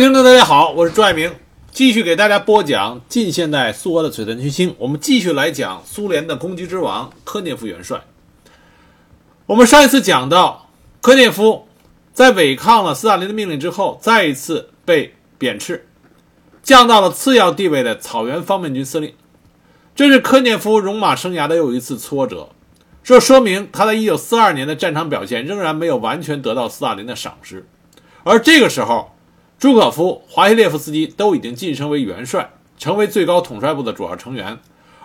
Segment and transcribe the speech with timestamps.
[0.00, 1.34] 听众大家好，我是朱爱明，
[1.72, 4.72] 继续给大家播讲近现代苏俄的璀璨群星。
[4.78, 8.00] 我们继续来讲苏联的攻击之王科涅夫元帅。
[9.46, 11.66] 我们上一次讲到，科涅夫
[12.12, 15.88] 在违抗了斯大林的命令之后，再一次被贬斥，
[16.62, 19.12] 降到了次要地位的草原方面军司令。
[19.96, 22.50] 这是科涅夫戎马生涯的又一次挫折，
[23.02, 27.66] 这说明他在1942年的战场表现仍然没有完全得到斯大林的赏识，
[28.22, 29.10] 而这个时候。
[29.58, 34.56] 朱可夫、华西列夫斯基都已经晋升为元帅，成为最高统帅部的主要成员，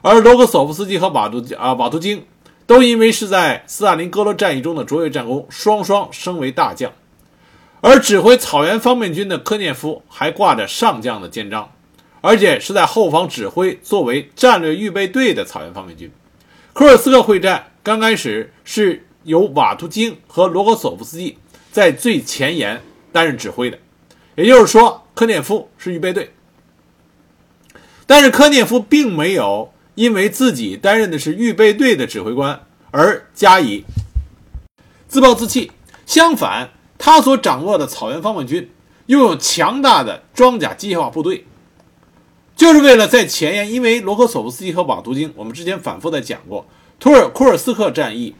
[0.03, 2.23] 而罗格索夫斯基和瓦杜啊瓦图京
[2.67, 6.91] 都因为是在斯大林格勒战役中的卓越战功，双双升为大将。
[7.81, 11.72] 而指挥草原方面军的科涅夫还挂着上将的肩章，
[12.22, 16.11] 而且是在后方指挥作为战略预备队的草原方面军。
[16.73, 21.39] 库尔斯克会战刚开始是由瓦图京和罗格索夫斯基
[21.72, 23.80] 在最前沿担任指挥的。
[24.36, 26.34] 也就是说，科涅夫是预备队，
[28.08, 33.86] 但是科涅夫并没有因为自己担任的是预备队的指挥官而加以
[35.08, 35.72] 自暴自弃。
[36.06, 38.72] 相反，他所掌握的草原方面军
[39.06, 41.45] 拥有强大的装甲机械化部队，
[42.56, 43.72] 就是为了在前沿。
[43.72, 46.66] 因为罗科索夫斯基和瓦图京，我们之前反复在讲过，
[47.00, 48.36] 图尔库尔斯克战役，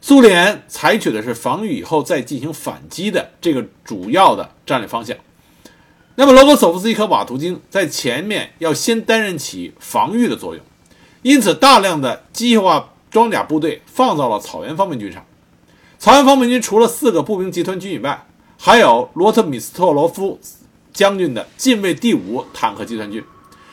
[0.00, 5.16] 苏联采取的是防御以后再进行反击的这个主要的战略方向。
[6.18, 10.64] 那么，罗格索夫斯基和瓦图京在前面要先担任起防御的作用，
[11.20, 15.22] 因此大量的机械化装甲部队放到了草原方面军上。
[15.98, 18.26] 草原方面军除了四个步兵集团军以外，
[18.58, 20.40] 还有罗特米斯特罗夫
[20.90, 23.22] 将军的近卫第五坦克集团军。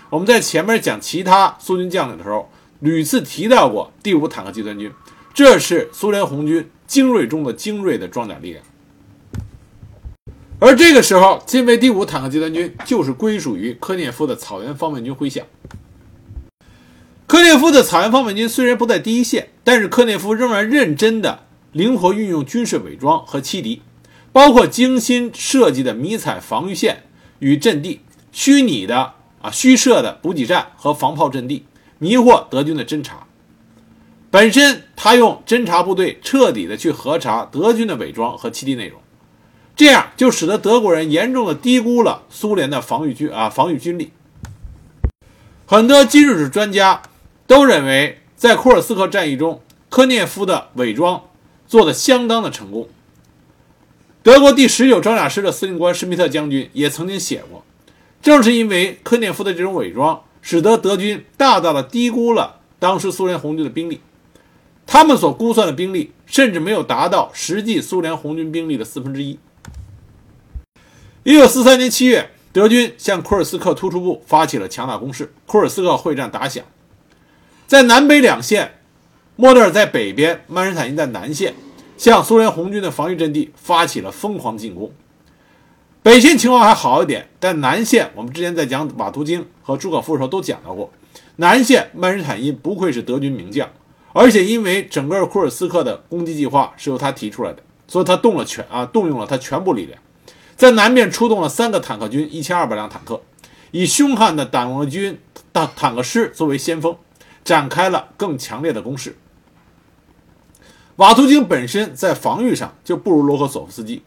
[0.10, 4.92] 我们在前面讲其他苏军将领的时候，屡次提到过第五坦克集团军，
[5.34, 8.62] 这是苏联红军精锐中的精锐的装甲力量。
[10.66, 15.42] 而这个时候，近卫第五坦克集团军就是归属于科涅夫的草原方面军麾下。
[17.28, 23.82] 科涅夫的草原方面军虽然不在第一线，但是科涅夫仍然认真的灵活运用军事伪装和欺敌，
[24.32, 27.04] 包括精心设计的迷彩防御线
[27.40, 28.00] 与阵地、
[28.32, 31.66] 虚拟的啊虚设的补给站和防炮阵地，
[32.00, 33.28] 迷惑德军的侦察。
[34.32, 39.03] 本身他用侦察部队彻底的去核查德军的伪装和欺敌内容。
[39.76, 44.12] 这样就使得德国人严重的低估了苏联的防御军啊防御军力。
[45.66, 47.02] 很多军事史专家
[47.48, 51.24] 都认为，在库尔斯克战役中，科涅夫的伪装
[51.68, 52.88] 做得相当的成功。
[54.22, 57.64] 德国第十九装甲师的司令官施密特将军也曾经写过，
[58.22, 64.02] 正是因为科涅夫的这种伪装，使得德军大大的低估了当时苏联红军的兵力。
[64.86, 69.40] 他们所估算的兵力，甚至没有达到实际苏联红军兵力的四分之一。
[71.26, 76.62] 一九四三年七月，德军向库尔斯克突出部发起了强大攻势，库尔斯克会战打响。
[77.66, 78.80] 在南北两线，
[79.38, 81.54] 莫德尔在北边，曼施坦因在南线，
[81.96, 84.92] 向苏联红军的防御阵地发起了疯狂进攻。
[86.02, 90.92] 北线情况还好一点，但南线，我们之前在讲瓦图京和朱可夫的时候都讲到过，
[91.38, 93.70] 南线曼施坦因不愧是德军名将，
[94.12, 99.98] 而且因为整个库尔斯克的攻击计划是由他提出来的，所以他动了全啊，动用了他全部力量。
[100.64, 103.22] 在南面出动了三个坦克军，一千二百辆坦克，
[103.72, 105.20] 以凶悍的党卫军
[105.52, 106.96] 大坦克师作为先锋，
[107.44, 109.18] 展开了更强烈的攻势。
[110.96, 114.04] 瓦图京本身在防御上就不如罗克索夫斯基，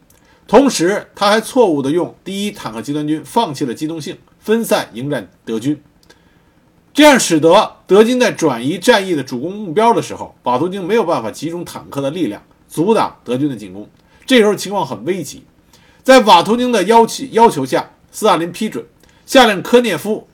[0.47, 5.79] 同时他还错误地用第一坦克集团军放弃了机动性，分散迎战德军，
[6.91, 13.87] 这样使得德军在转移战役的主攻目标的时候，瓦图京没有办法集中坦克的力量阻挡德军的进攻，
[14.25, 15.43] 这时候情况很危急。
[16.07, 18.85] 在瓦图京的要求要求下，斯大林批准
[19.25, 20.25] 下令科涅夫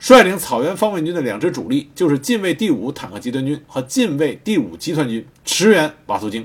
[0.00, 6.44] 率领草原方面军的两支主力，就是近卫第五坦克集团军和近卫第五集团军驰援瓦图京。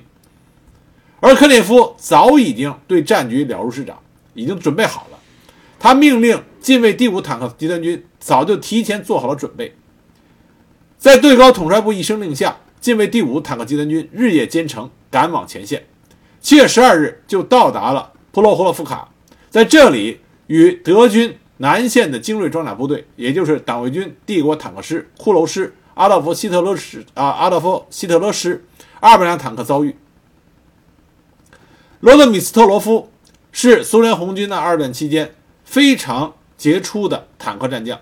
[1.19, 3.97] 而科涅夫早已经对战局了如指掌，
[4.35, 5.17] 已经准备好了。
[5.79, 9.75] 他命令近卫第五坦克集团军早就提前做好了准备，
[10.99, 15.87] 在最高统帅部一声令下，近卫第五坦克集团军日夜兼程赶往前线。
[16.39, 18.13] 七月十二日就到达了。
[18.37, 19.09] 普洛霍洛夫卡
[19.49, 28.63] 在这里与德军南线的精锐装甲部队，也就是党卫军帝国坦克师骷髅师阿道夫希特勒师啊阿道夫希特勒师
[28.99, 29.95] 二百辆坦克遭遇。
[31.99, 33.09] 罗德米斯特罗夫
[33.51, 35.33] 是苏联红军的二战期间
[35.65, 37.99] 非常杰出的坦克战将，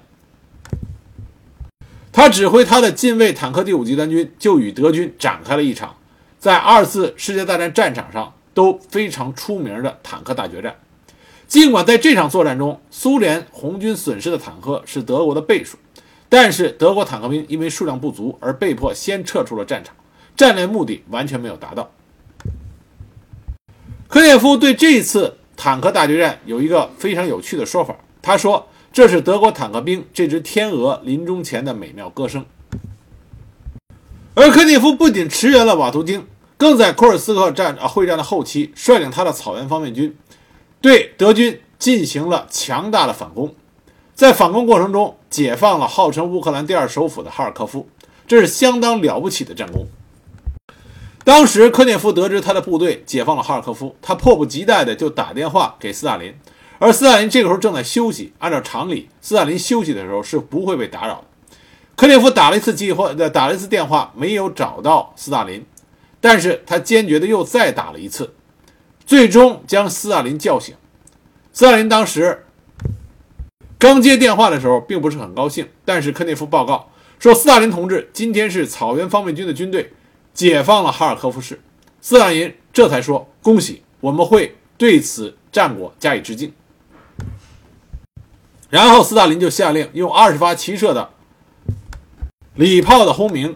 [2.12, 5.96] 他指挥他的近卫坦克第五集团军，就与德军展开了一场
[6.38, 8.34] 在二次世界大战战场上。
[8.56, 10.76] 都非常出名的坦克大决战，
[11.46, 15.78] 尽管在这场作战中，苏联红军损失的坦克是德国的倍数，
[16.30, 19.94] 但是德国坦克兵因为数量不足而被迫先撤出了战场，
[20.36, 21.92] 战略目的完全没有达到。
[24.08, 32.46] 科涅夫对这次坦克大决战有一个非常有趣的说法，他说：“这是德国坦克兵这只天鹅临终前的美妙歌声。”
[34.34, 36.26] 而科涅夫不仅驰援了瓦图京，
[36.58, 40.16] 更在库尔斯克战啊会战的后期，率领他的草原方面军。
[40.82, 43.54] 对德军进行了强大的反攻，
[44.14, 47.90] 在反攻过程中解放了号称乌克兰第二首府的哈尔科夫，
[48.28, 49.88] 这是相当了不起的战功。
[51.24, 56.34] 当时科涅夫得知他的部队解放了哈尔科夫，他迫不及待的就打电话给斯大林，
[56.78, 58.32] 而斯大林这个时候正在休息。
[58.38, 61.24] 按照常理，斯大林休息的时候是不会被打扰的。
[61.96, 65.66] 科涅夫打了一次计划，打了一次电话，没有找到斯大林，
[66.26, 68.34] 但是他坚决的又再打了一次。
[69.06, 70.74] 最终将斯大林叫醒。
[71.54, 72.44] 斯大林当时
[73.78, 75.70] 刚接电话的时候，并不是很高兴。
[75.86, 76.90] 但是科涅夫报告
[77.20, 79.94] 说：“斯大林同志，今天是草原方面军的军队
[80.34, 81.62] 解放了哈尔科夫市。”
[82.02, 86.52] 斯大林这才说：“恭喜，我们会对此战果加以致敬。”
[88.72, 91.12] 然后斯大林就下令用二十发齐射的
[92.56, 93.56] 礼炮的轰鸣，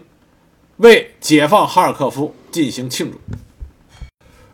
[0.80, 3.18] 为解放哈尔科夫进行庆祝。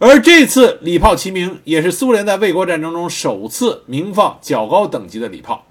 [0.01, 5.65] 而这次礼炮齐鸣，也是苏联在卫国战争中首次鸣放较高等级的礼炮，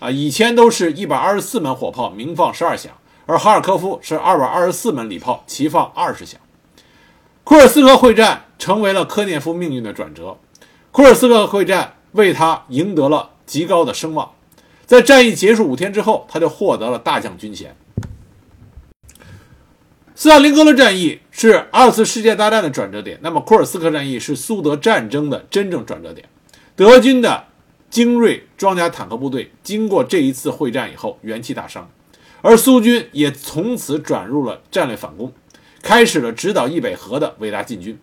[0.00, 2.92] 啊，以前都是一百二十四门火炮鸣放十二响，
[3.24, 6.38] 而哈尔科夫是二百二十四门礼炮齐放二十响。
[7.42, 10.36] 库尔斯克会战成为了科涅夫命运的转折，
[10.92, 14.32] 库尔斯克会战为他赢得了极高的声望，
[14.84, 17.74] 在战役结束五天之后，他就获得了大将军衔。
[20.24, 26.26] 斯大林格勒战役是二次世界大战的转折点，那么库尔斯克战役是苏德战争的真正转折点。
[26.74, 27.44] 德军的
[27.90, 31.90] 精锐装甲坦克部队经过这一次会战以后元气大伤，
[32.40, 35.30] 而苏军也从此转入了战略反攻，
[35.82, 37.98] 开始了直捣易北河的伟大进军。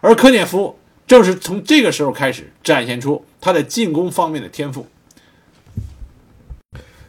[0.00, 0.78] 而科涅夫
[1.08, 4.86] 正是从这个时候开始展现出他在进攻方面的天赋，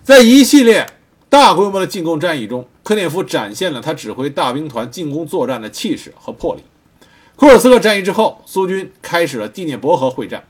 [0.02, 0.88] 在一系列
[1.30, 2.68] 大规模的进攻战役中。
[2.84, 6.62] 科涅夫展现了他指挥大兵团进攻作战的气势和魄力。
[7.36, 10.46] 库尔斯克战役之后，苏军开始了第聂伯河会战，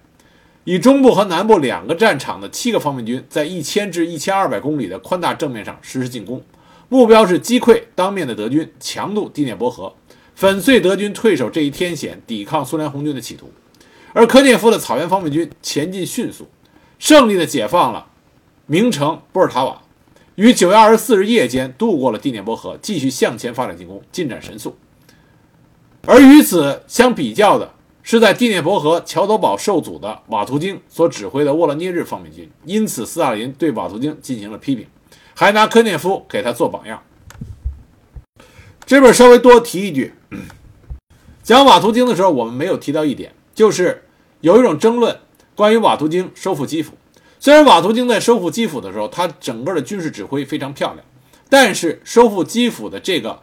[0.66, 6.44] 以中部和南部两个战场的七个方面军，在一千至一千二百公里的宽大正面上实施进攻，
[6.89, 9.95] 目标是击溃当面的德军，强渡第聂伯河，
[10.36, 13.50] 粉碎德军退守这一天险、抵抗苏联红军的企图。
[14.12, 16.48] 而科涅夫的草原方面军前进迅速，
[17.00, 18.07] 胜利的解放了
[18.66, 19.81] 名城波尔塔瓦。
[20.36, 24.78] 于九月二十四日夜间渡过了第聂伯河，继续向前发展进攻，进展神速。
[26.06, 27.74] 而与此相比较的
[28.04, 32.50] 是，在第聂伯河桥头堡受阻的瓦图京所指挥的沃罗涅日方面军。
[32.66, 34.86] 因此，斯大林对瓦图京进行了批评，
[35.34, 37.02] 还拿科涅夫给他做榜样。
[38.86, 40.14] 这边稍微多提一句，
[41.42, 44.04] 讲瓦图京的时候，我们没有提到一点，就是
[44.42, 45.18] 有一种争论，
[45.56, 46.94] 关于瓦图京收复基辅。
[47.40, 51.06] 虽然瓦图京在收复基辅的时候，他整个的军事指挥非常漂亮，
[51.50, 53.40] 但是收复基辅的这个，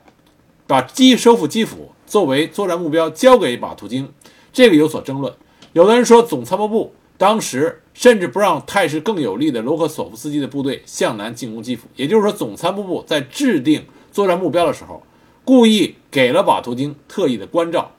[0.66, 4.12] 把基收复基辅作为作战目标交给瓦图京，
[4.52, 5.32] 这个有所争论。
[5.72, 15.02] 有的人说，总参谋部当时甚至不让态势更有利的罗克索夫斯基的部队向南进攻基辅，也就是说，总参谋部在制定作战目标的时候，
[15.44, 17.92] 故意给了瓦图京特意的关照，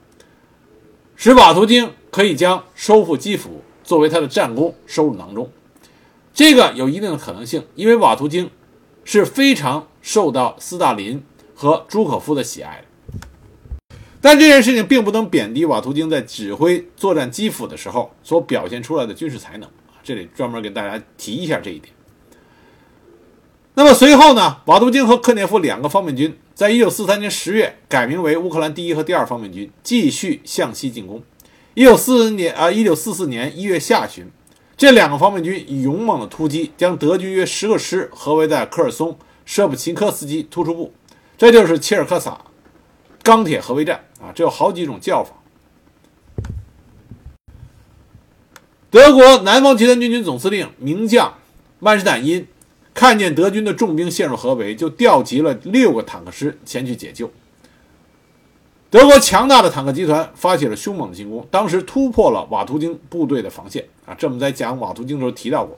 [1.16, 5.50] 使瓦图京可以将收复基辅作为他的战功收入囊中。
[6.34, 8.50] 这个有一定的可能性，因为瓦图京
[9.04, 11.22] 是非常受到斯大林
[11.54, 13.96] 和朱可夫的喜爱的。
[14.20, 19.68] 但这件事情并不能贬低瓦图京在指挥作战基辅的时候所表现出来的军事才能！
[20.02, 21.94] 这里专门给大家提一下这一点。
[23.74, 31.22] 那么随后呢，瓦图京和科涅夫两个方面军在一九四三年十月改名为乌克兰第一和第二方面军，继续向西进攻。
[31.74, 34.26] 一九四年啊，一九四四年一月下旬。
[34.76, 40.92] 这两个方面军以勇猛的突击，将德军约十个师合围在科尔松舍普琴科斯基突出部，
[41.38, 42.40] 这就是切尔克萨
[43.22, 44.32] 钢铁合围战啊！
[44.34, 45.32] 这有好几种叫法。
[48.90, 51.34] 德国南方集团军军总司令名将
[51.78, 52.46] 曼施坦因
[52.92, 57.30] 看见德军的重兵陷入合围，就调集了六个坦克师前去解救。
[58.94, 64.14] 德国强大的坦克集团发起了凶猛的进攻，当时突破了瓦图京部队的防线啊！
[64.16, 65.76] 这我们在讲瓦图京的时候提到过。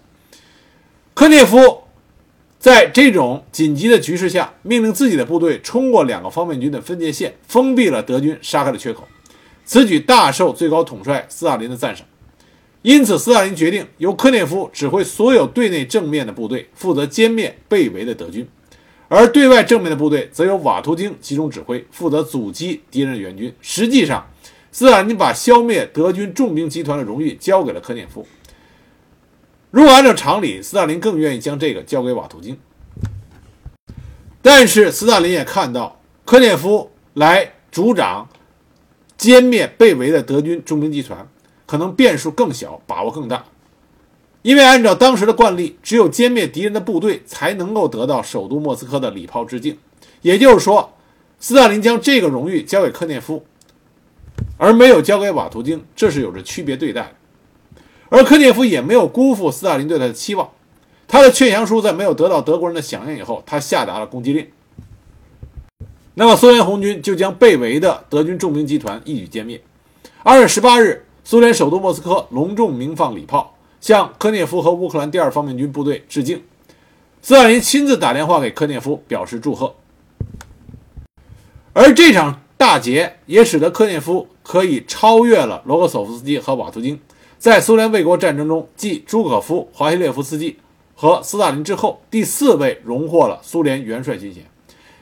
[1.14, 1.56] 科涅夫
[2.58, 9.08] 在这种紧急的局势下，命令自己的部队冲过两个方面军的分界线，封闭了德军杀开的缺口。
[9.64, 12.06] 此举大受最高统帅斯大林的赞赏。
[12.82, 18.44] 因此，斯大林决定由科涅夫指挥所有对内正面的部队，负责歼灭被围的德军；
[19.08, 23.54] 而对外正面的部队则由瓦图京集中指挥，负责阻击敌人的援军。
[23.60, 24.26] 实际上，
[24.72, 28.26] 斯大林把消灭德军重兵集团的荣誉交给了科涅夫。
[29.70, 32.58] 如果按照常理，斯大林更愿意将这个交给瓦图京。
[34.42, 38.28] 但是，斯大林也看到科涅夫来主掌
[39.18, 41.28] 歼灭被围的德军重兵集团。
[41.66, 43.44] 可能变数更小，把握更大，
[44.46, 49.76] 因为按照当时的惯例，只有歼灭敌人的部队才能够得到首都莫斯科的礼炮致敬。
[50.22, 50.92] 也就是说，
[51.40, 53.44] 斯大林将这个荣誉交给科涅夫，
[54.56, 57.12] 而没有交给瓦图京，这是有着区别对待。
[58.08, 60.48] 而科涅夫也没有辜负斯大林对他的期望，
[61.08, 64.46] 他的劝降书在没有得到德国人的响应以后，他下达了攻击令。
[66.14, 69.60] 那么，苏联红军就将被围的德军重兵集团一举歼灭。
[70.22, 71.02] 二月十八日。
[71.28, 73.55] 苏联首都莫斯科隆重鸣放礼炮，
[73.86, 76.42] 向科涅夫和乌克兰第二方面军部队致敬。
[77.22, 79.76] 斯大林亲自打电话给科涅夫表示祝贺。
[81.72, 86.98] 而这场大捷也使得科涅夫可以超越了罗格索夫斯基和瓦图京，
[87.38, 90.58] 在苏联卫国战争中继朱可夫、华西列夫斯基
[90.96, 94.42] 和斯大林之后第四位荣获了苏联元帅军衔。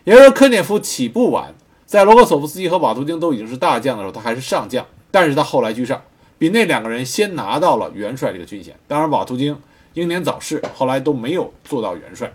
[0.04, 1.54] 也就是科涅夫起步晚，
[1.86, 6.02] 在罗格索夫斯基和瓦图京都已经是大将的时候，他还是上将，但是他后来居上。
[6.44, 9.58] 比那两个人先拿到了元帅这个军衔，当然瓦图京
[9.94, 12.30] 英年早逝，后来都没有做到元帅。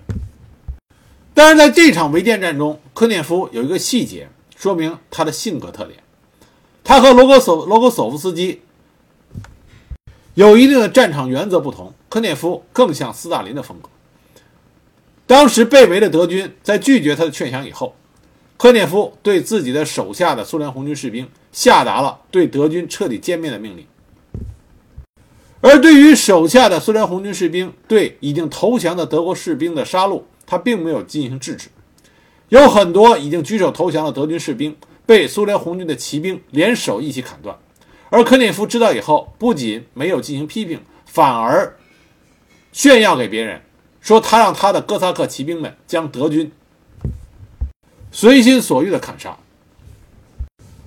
[1.36, 6.00] 但是在这场围歼战中，科涅夫有一个细节说明他的性格特点，
[6.84, 8.62] 他和罗格索罗格索夫斯基
[10.34, 13.90] 有一定的战场原则不同，科涅夫更像斯大林的风格。
[15.28, 17.94] 当时被围的德军在拒绝他的劝降以后，
[18.58, 21.30] 科涅夫对自己的手下的苏联红军士兵。
[21.52, 23.84] 下达了对德军彻底歼灭的命令，
[25.62, 31.68] 而对于手下的苏联红军士兵对已经投降的德国士兵的杀戮，他并没有进行制止。
[32.48, 34.76] 有很多已经举手投降的德军士兵
[35.06, 37.58] 被苏联红军的骑兵连手一起砍断，
[38.10, 41.78] 而科涅夫知道以后，不仅没有进行批评，反而
[42.72, 43.62] 炫耀给别人，
[44.00, 46.52] 说他让他的哥萨克骑兵们将德军
[48.12, 49.38] 随心所欲地砍杀。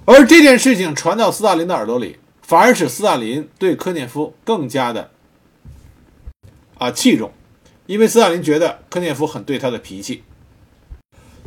[0.05, 5.11] 而这件事情传到斯大林的耳朵里，反而使斯大林对科涅夫更加的
[6.77, 7.33] 啊器重，
[7.87, 10.25] 因为斯大林觉得科涅夫很对他的脾气。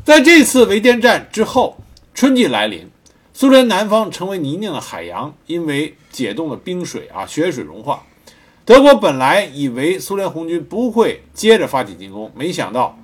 [0.03, 1.77] 在这次围歼战之后，
[2.13, 2.89] 春季来临，
[3.33, 8.03] 苏联南方成为泥泞的海洋，因为解冻的冰水啊，雪水融化。
[8.63, 12.97] 德国本来以为苏联红军不会接着发起进攻，没想到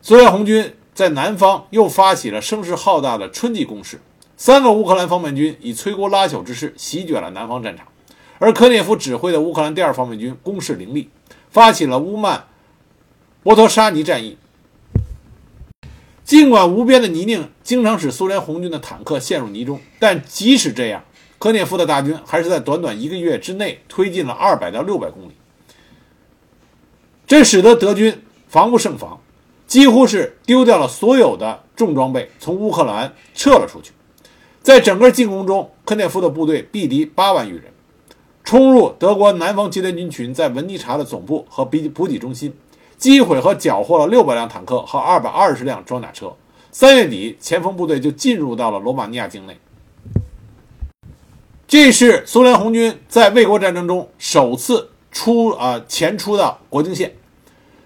[0.00, 4.00] 苏联红军在南方又发起了声势浩大的春季攻势。
[4.36, 7.86] 三个乌克兰方面军以摧枯拉朽之势席卷了南方战场，
[8.38, 11.08] 而科涅夫指挥的乌克兰第二方面军攻势凌厉，
[11.50, 12.46] 发起了乌曼
[13.42, 14.36] 波托沙尼战役。
[16.24, 21.04] 尽管无边的泥泞经常使苏联红军的坦克陷入泥中，但即使这样，
[21.38, 25.32] 科涅夫的大军还是在短短一个月之内推进了二百到六百公里，
[27.26, 29.20] 这使得德军防不胜防，
[29.66, 33.92] 几乎是丢掉了所有的重装备，从乌克兰撤了出去。
[34.64, 37.64] 在整个进攻中，科涅夫的部队毙敌八万余人，
[38.42, 42.56] 冲入德国南方集团军群在文尼察的总部和补补给中心，
[42.96, 46.34] 击毁和缴获了六百辆坦克和二百二十辆装甲车。
[46.72, 49.58] 三月底，前锋部队就进入到了罗马尼亚境内。
[51.68, 57.14] 这是苏联红军在卫国战争中首次出啊前出到国境线。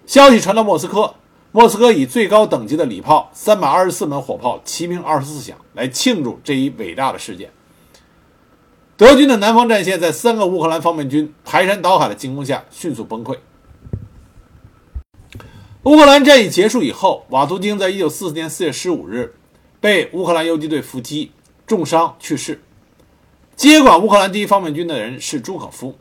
[0.06, 1.16] 消息传到莫斯科。
[1.50, 7.50] 莫斯科以最高等级的礼炮三百二十四门火炮齐鸣二十四响来庆祝这一伟大的事件。
[8.98, 13.38] 德军的南方战线在三个乌克兰方面军排山倒海的进攻下迅速崩溃。
[15.84, 19.34] 乌克兰战役结束以后，瓦图京在一九四四年四月十五日
[19.80, 21.32] 被乌克兰游击队伏击
[21.66, 22.60] 重伤去世。
[23.56, 25.96] 接管乌克兰第一方面军的人是朱可夫。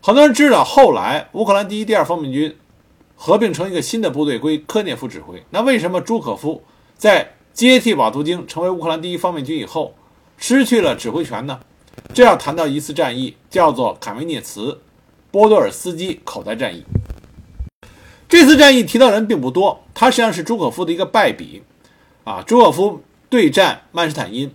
[0.00, 2.56] 很多人知道，后来乌克兰第一、第二方面军。
[3.22, 5.44] 合并成一个新的部队归科涅夫指挥。
[5.50, 6.62] 那为什么朱可夫
[6.96, 9.94] 在接替瓦图京成为乌克兰第一方面军以后
[10.38, 11.60] 失去了指挥权呢？
[12.14, 14.80] 这要谈到一次战役，叫做卡梅涅茨
[15.30, 16.82] 波多尔斯基口袋战役。
[18.26, 21.62] 这次战役提到人并不多，它实际上是朱可夫的一个败笔。
[22.24, 24.50] 啊，朱可夫对战曼施坦因，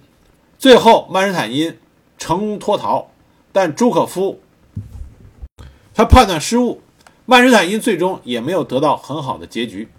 [0.58, 1.78] 最后曼施坦因
[2.18, 3.12] 成功脱逃，
[3.52, 4.40] 但朱可夫
[5.94, 6.82] 他判断失误。
[7.26, 9.90] 曼施坦因最终也没有得到很好的结局。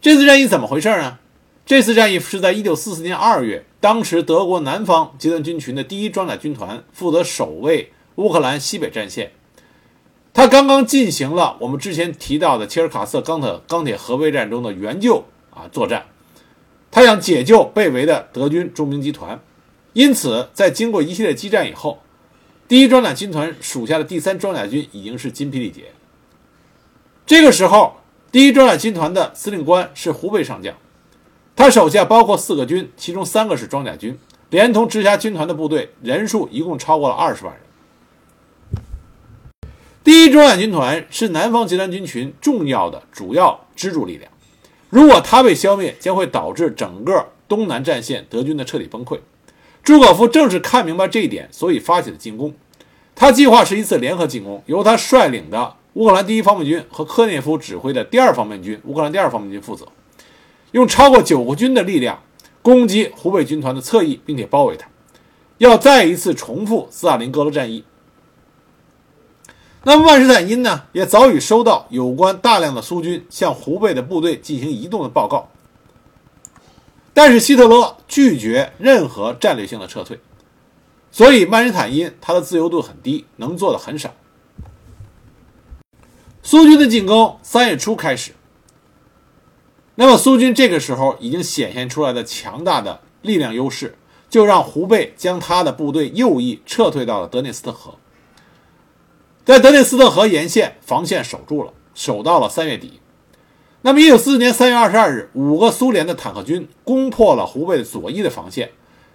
[0.00, 1.18] 这次战役怎么回事呢？
[1.64, 9.32] 这次战役是在1944年2月，当时德国南方集团军群的第一装甲军团负责守卫乌克兰西北战线。
[10.32, 16.06] 他刚刚进行了我们之前提到的切尔卡瑟钢铁钢铁合围战中的援救啊作战，
[16.90, 19.40] 他想解救被围的德军重兵集团。
[19.92, 22.00] 因此，在经过一系列激战以后，
[22.68, 25.92] 第一装甲军团属下的第三装甲军已经是筋疲力竭。
[27.30, 27.94] 这个时候，
[28.32, 30.74] 第一装甲军团的司令官是湖北上将，
[31.54, 34.18] 他手下包括四个军，其中三个是装甲军，
[34.50, 37.62] 连同直辖军团的部队，人数一共超过了二十万人。
[40.02, 44.28] 第一装甲军团是南方集团军群重要的主要支柱力量，
[44.88, 49.20] 如果它被消灭，将会导致整个东南战线德军的彻底崩溃。
[49.84, 52.52] 朱可夫正是看明白这一点，所以发起了进攻。
[53.14, 59.88] 他计划是一次联合进攻，由他率领的乌克兰第一方面军和科涅夫指挥的第二方面军（乌克兰第二方面军）负责，
[60.72, 62.22] 用超过九个军的力量
[62.62, 64.86] 攻击湖北军团的侧翼，并且包围他，
[65.58, 67.84] 要再一次重复斯大林格勒战役。
[69.82, 75.48] 那么万施坦因呢，也早已收到有关大量的苏军向湖北的部队进行移动的报告。
[77.12, 80.20] 但是希特勒拒绝任何战略性的撤退，
[81.10, 84.14] 所以曼施坦因他的自由度很低，能做的很少。
[86.42, 88.32] 苏军的进攻三月初开始，
[89.96, 93.96] 那么苏军这个时候已经显现出来的强大的力量优势，
[94.30, 97.96] 就让胡贝将他的部队右翼撤退到了德涅斯特河，
[99.44, 103.00] 在德涅斯特河沿线防线守住了，守到了三月底。
[103.82, 108.72] 那么，一九四四年三月二十二日，五个苏联的坦克军攻破了湖北左翼的防线，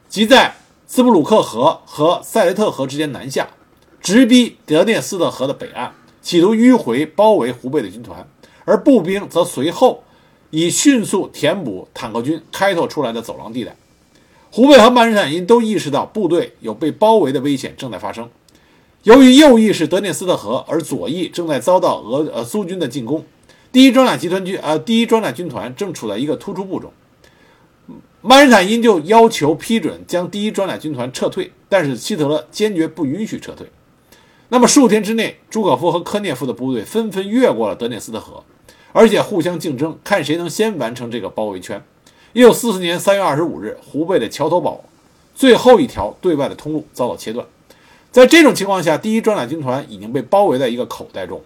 [0.08, 0.55] 即在
[0.88, 3.50] 斯布鲁克河和塞雷特河之间南下，
[4.00, 5.94] 直逼德涅斯特河的北岸，
[6.25, 8.27] 企图迂回包围湖北的军团。
[8.65, 10.03] 而步兵则随后
[10.50, 13.75] 以迅速填补坦克军开拓出来的走廊地带。
[14.50, 18.27] 湖北和曼施坦因都意识到部队有被包围的危险正在发生。
[19.03, 23.24] 由于右翼是德涅斯特河，而左翼正在遭到俄呃苏军的进攻。
[23.72, 26.92] 第一装甲集团军，呃，第一装甲军团正处在一个突出部中。
[28.22, 33.68] 曼施坦因就要求批准将第一装甲军团撤退，但是希特勒坚决不允许撤退。
[34.50, 38.44] 那么数天之内，朱可夫和科涅夫的部队纷纷越过了德涅斯特河，
[38.92, 41.84] 而且互相竞争，看谁能先完成这个包围圈。
[42.34, 44.84] 一九四四年三月二十五日，湖北的桥头堡
[45.34, 47.46] 最后一条对外的通路遭到切断。
[48.12, 51.42] 在这种情况下，第一装甲军团已经被包围在一个口袋中。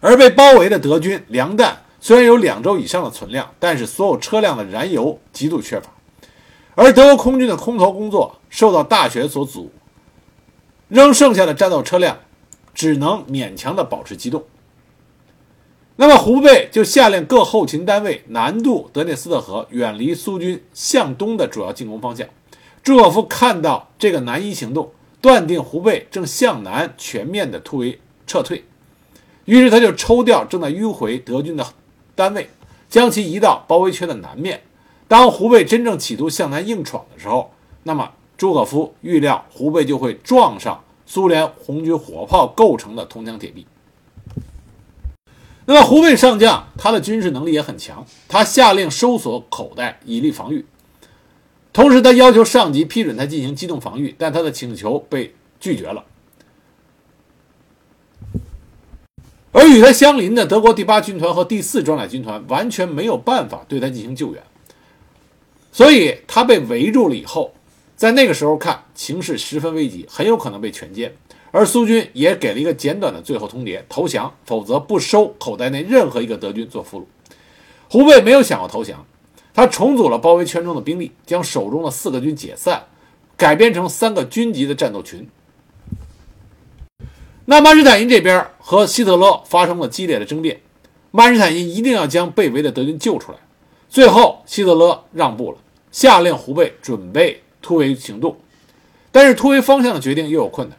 [0.00, 5.90] 而被包围的德军粮弹虽然有两周以上的存量，但是所有车辆的燃油极度缺乏，
[6.74, 9.72] 而德国空军的空投工作受到大雪所阻，
[10.88, 12.18] 扔剩下的战斗车辆
[12.74, 14.44] 只能勉强的保持机动。
[15.96, 22.28] 那么胡贝就下令各后勤单位南渡德涅斯特河，远离苏军向东的主要进攻方向。
[22.82, 28.64] 朱可夫看到这个南移行动，断定胡贝正向南全面的突围撤退。
[29.46, 31.66] 于是他就抽调正在迂回德军的
[32.14, 32.50] 单位，
[32.88, 34.62] 将其移到包围圈的南面。
[35.08, 37.52] 当胡贝真正企图向南硬闯的时候，
[37.84, 43.66] 那么朱可夫预料胡贝就会撞上苏联红军火炮构成的铜墙铁壁。
[45.64, 50.64] 那么胡贝上将他的军事能力也很强，他下令收缩口袋以力防御，
[51.72, 56.04] 同时他要求上级批准他进行机动防御，但他的请求被拒绝了。
[59.50, 64.42] 而与他相邻的德国第八军团和第四装甲军团完全没有办法对他进行救援，
[65.72, 67.52] 所以他被围住了以后，
[67.96, 71.10] 在那个时候看情势十分危急，很有可能被全歼。
[71.50, 77.04] 而苏军也给了一个简短的最后通牒：投降，否则不收口袋内任何一个德军做俘虏。
[77.88, 79.06] 胡贝没有想要投降，
[79.54, 82.84] 他重组了包围圈中的兵力，将手中的四个军解散，
[83.36, 85.26] 改编成三个军级的战斗群。
[87.46, 90.60] 那曼施坦因这边和希特勒发生了激烈的争辩，
[91.12, 93.38] 曼施坦因一定要将被围的德军救出来。
[93.88, 95.58] 最后，希特勒让步了，
[95.90, 98.36] 下令胡贝准备突围行动。
[99.10, 100.78] 但是突围方向的决定又有困难。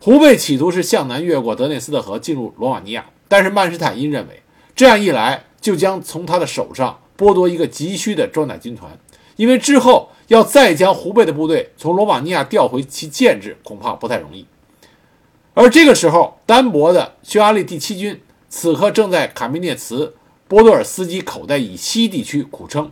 [0.00, 4.42] 胡贝企图是向南越过德内斯特河进入罗马尼亚，但是曼施坦因认为
[4.74, 8.98] 这样一来就将从他的手上剥夺一个急需的装甲军团，
[9.36, 14.46] 因为之后要再将胡贝的部队从罗马尼亚调回其建制恐怕不太容易。
[15.52, 20.14] 而这个时候，单薄的匈牙利第七军此刻正在卡米涅茨、
[20.48, 22.90] 波多尔斯基口袋以西地区苦撑。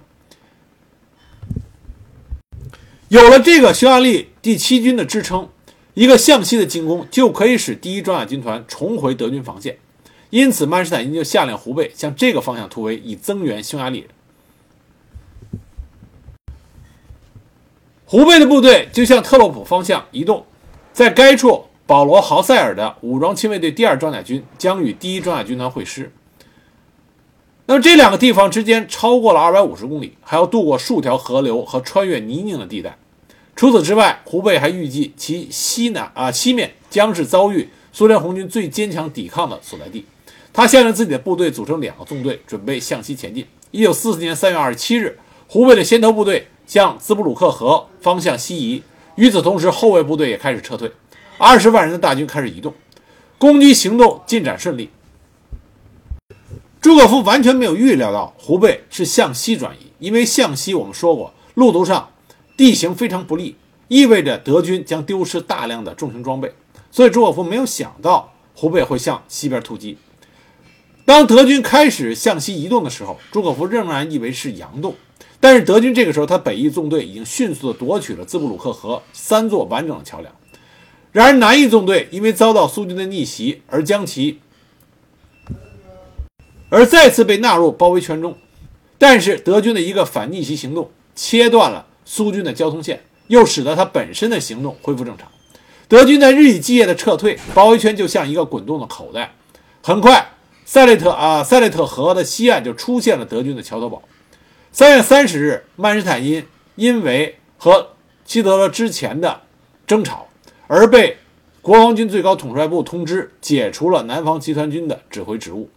[3.12, 5.50] 有了这个匈牙利第七军的支撑，
[5.92, 9.76] 一个向西的进攻就可以使第一装甲军团重回德军防线。
[10.30, 14.08] 因此，曼施坦因就下令胡贝向这个方向突围，以增援匈牙利人。
[18.06, 20.46] 胡贝的部队就向特洛普方向移动。
[20.94, 26.10] 在该处，保罗·豪塞尔的武装亲卫队第二装甲军将与第一装甲军团会师。
[27.66, 32.96] 那么这两个地方之间超过了二百五十公里，还要渡过数条河流和穿越泥泞的地带。
[33.54, 40.04] 除此之外，胡贝还预计其西南啊西面将是遭遇苏联红军最坚强抵抗的所在地。
[40.52, 43.46] 他下令自己的部队组成两个纵队，准备向西前进。
[43.70, 48.82] 一九四四年三月二十七日，胡贝的先头部队向兹布鲁克河方向西移，
[49.14, 50.92] 与此同时，后卫部队也开始撤退。
[51.38, 52.74] 二十万人的大军开始移动，
[53.38, 54.90] 攻击行动进展顺利。
[56.80, 62.10] 朱可夫完全没有预料到胡贝是向西转移，因为向西我们说过，路途上
[62.56, 63.56] 地形非常不利，
[63.88, 66.52] 意味着德军将丢失大量的重型装备，
[66.90, 69.98] 所以朱可夫没有想到胡贝会向西边突击。
[71.04, 74.94] 当德军开始向西移动的时候，朱可夫仍然以为是佯动，
[75.40, 80.32] 但是德军这个时候他北翼纵队已经迅速地夺取了兹布鲁克河三座完整的桥梁，
[81.10, 84.38] 然而南翼纵队因为遭到苏军的逆袭而将其。
[86.68, 88.38] 而再次被纳入包围圈中，
[88.96, 95.26] 但是德军的一个反逆袭行动切断了苏军的交通线，又使得他本身的行动恢复正常。
[95.88, 99.32] 德军在日以继夜的撤退，包围圈就像一个滚动的口袋。
[99.82, 100.32] 很快，
[100.66, 104.02] 塞列特啊塞列特河的西岸就出现了德军的桥头堡。
[104.72, 107.94] 三月三十日，曼施坦因因为和
[108.26, 109.40] 希特勒之前的
[109.86, 110.28] 争吵
[110.66, 111.16] 而被
[111.62, 115.70] 国防军最高统帅部通知解除了南方集团军的指挥职务。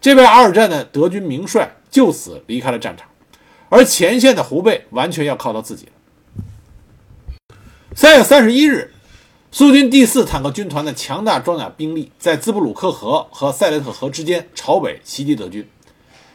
[0.00, 3.06] 这位二战的德军名帅就此离开了战场，
[3.68, 5.92] 而前线的胡贝完全要靠他自己了。
[7.94, 8.92] 三月三十一日，
[9.50, 15.66] 苏军第四坦克军团的强大装甲兵力在兹布鲁克河和塞列特河之间朝北袭击德军，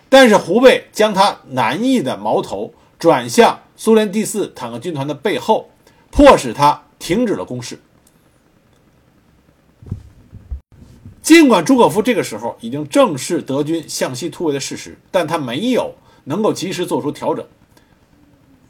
[0.09, 5.69] 但是胡贝将他南翼的矛头转向苏联第四坦克军团的背后，
[6.09, 7.79] 迫使他停止了攻势。
[11.21, 17.45] 尽管朱可夫这个时候已经正视德军向西突围的事实，但他没有能够及时做出调整。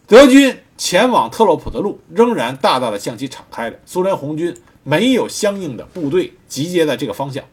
[0.08, 7.44] 德军前往特洛普的路仍然大大的向其敞开着，苏联红军没有相应的部队集结在这个方向。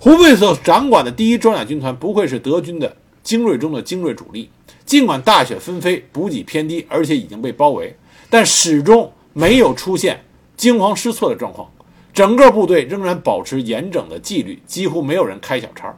[0.00, 4.50] 胡贝所掌管的第一装甲军团不愧是德军的精锐中的精锐主力，
[4.84, 7.96] 尽管大雪纷飞，补给偏低，而且已经被包围，
[8.28, 10.24] 但始终没有出现
[10.56, 11.70] 惊慌失措的状况。
[12.12, 15.96] 整个部队仍然保持严整的纪律，几乎没有人开小差。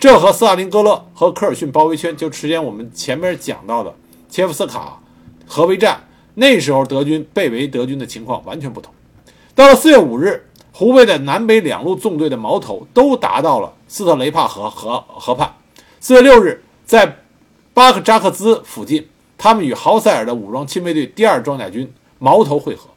[0.00, 3.94] 这和斯大林格勒和科尔逊包围圈，就之前我们前面讲到的
[4.30, 4.98] 切夫斯卡
[5.46, 6.02] 合围战，
[6.36, 8.94] 那时候德军被围德军的情况完全不同。
[9.54, 15.54] 到了四月五日，湖北的南北两路纵队的矛头都达到了斯特雷帕河河河畔。
[16.00, 17.18] 四月六日，在
[17.74, 22.88] 巴克扎克兹附近，他们与豪塞尔的武装亲卫队第二装甲军矛头会合。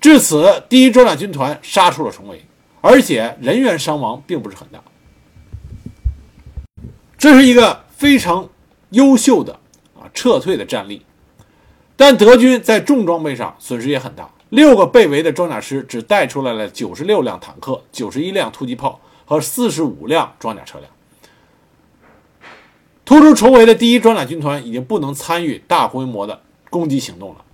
[0.00, 2.44] 至此，第一装甲军团杀出了重围，
[2.80, 4.78] 而且人员伤亡并不是很大。
[7.22, 8.48] 这是一个非常
[8.90, 9.52] 优秀的
[9.94, 11.02] 啊撤退的战例，
[11.94, 14.28] 但德军在重装备上损失也很大。
[14.48, 20.90] 六个被围的装甲师只带出来了九十六辆坦克、九十一辆突击炮和四十五辆装甲车辆。
[23.04, 27.44] 突出重围的第一装甲军团已经不能参与大规模的攻击行动了。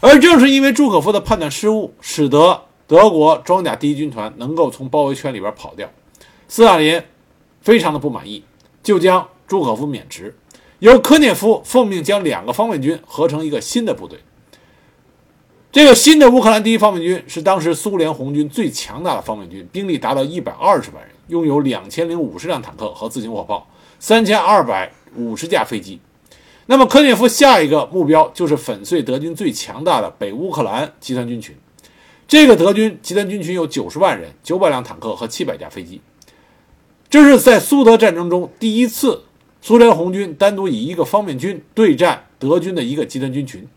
[0.00, 5.86] 而正是因为朱可夫的判断失误，使得德国装甲第一军团能够从包围圈里边跑掉。
[6.48, 7.02] 斯大林
[7.64, 8.44] 非常的不满意，
[8.82, 10.36] 就将朱可夫免职，
[10.80, 14.18] 由科涅夫奉命将两个方面军合成一个新的部队。
[15.72, 23.66] 这个新的乌克兰第一方面军是当时苏联红军最强大的方面军，兵力达到一百二十万人，拥有两千零五十辆坦克和自行火炮，
[23.98, 25.98] 三千二百五十架飞机。
[26.66, 31.56] 那么，科涅夫下一个目标就是粉碎德军最强大的北乌克兰集团军群。
[32.28, 36.00] 这个德军集团军群有九十万人、九百辆坦克和七百架飞机。
[37.14, 39.22] 这是在苏德战争中第一次，
[39.62, 43.68] 苏联红军单独以一个方面军对战德军的一个集团军群。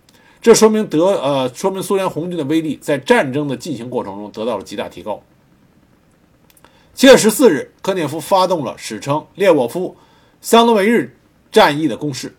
[0.42, 5.22] 这说明德呃，说明苏联红军的威力在战争的进行过程中得到了极大提高。
[6.96, 9.96] 七月十四日，科涅夫发动了史称“列沃夫
[10.42, 11.16] 桑多维日
[11.52, 12.36] 战役”的攻势。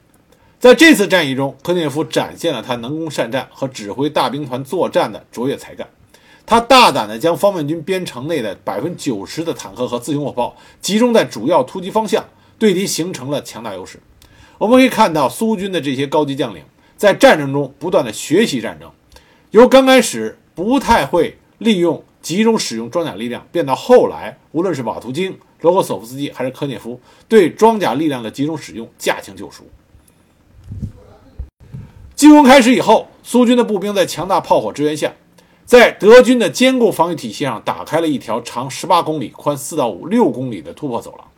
[0.58, 5.86] 在这次战役中，科涅夫展现了他能攻善战和指挥大兵团作战的卓越才干。
[6.48, 12.24] 他大胆地将方面军编程内的百分之九十的坦克和自行火炮集中在主要突击方向，
[12.58, 14.00] 对敌形成了强大优势。
[14.56, 16.62] 我们可以看到，苏军的这些高级将领
[16.96, 18.90] 在战争中不断地学习战争，
[19.50, 29.64] 由刚开始不太会利用集中使用装甲力量，变到后来，无论是瓦图金、罗格索夫斯基还是科涅夫，对装甲力量的集中使用驾轻就熟。
[32.14, 35.12] 进攻开始以后，苏军的步兵在强大炮火支援下，
[35.68, 41.28] 在德军的坚固防御体系上打开了一条长十八公里、宽四到五六公里的突破走廊。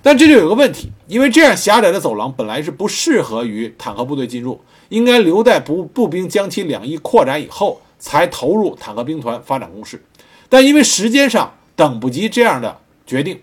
[0.00, 10.00] 但这就有个问题，因为这样狭窄的走廊本来是不适合于坦克部队进入，应该留待步步兵将其两翼扩展以后才投入坦克兵团发展攻势。
[10.48, 13.40] 但因为时间上等不及这样的决定，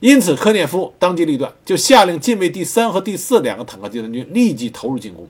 [0.00, 5.26] 因此科涅夫当机立断，就下令近卫第三和第四两个坦克集团军立即投入进攻。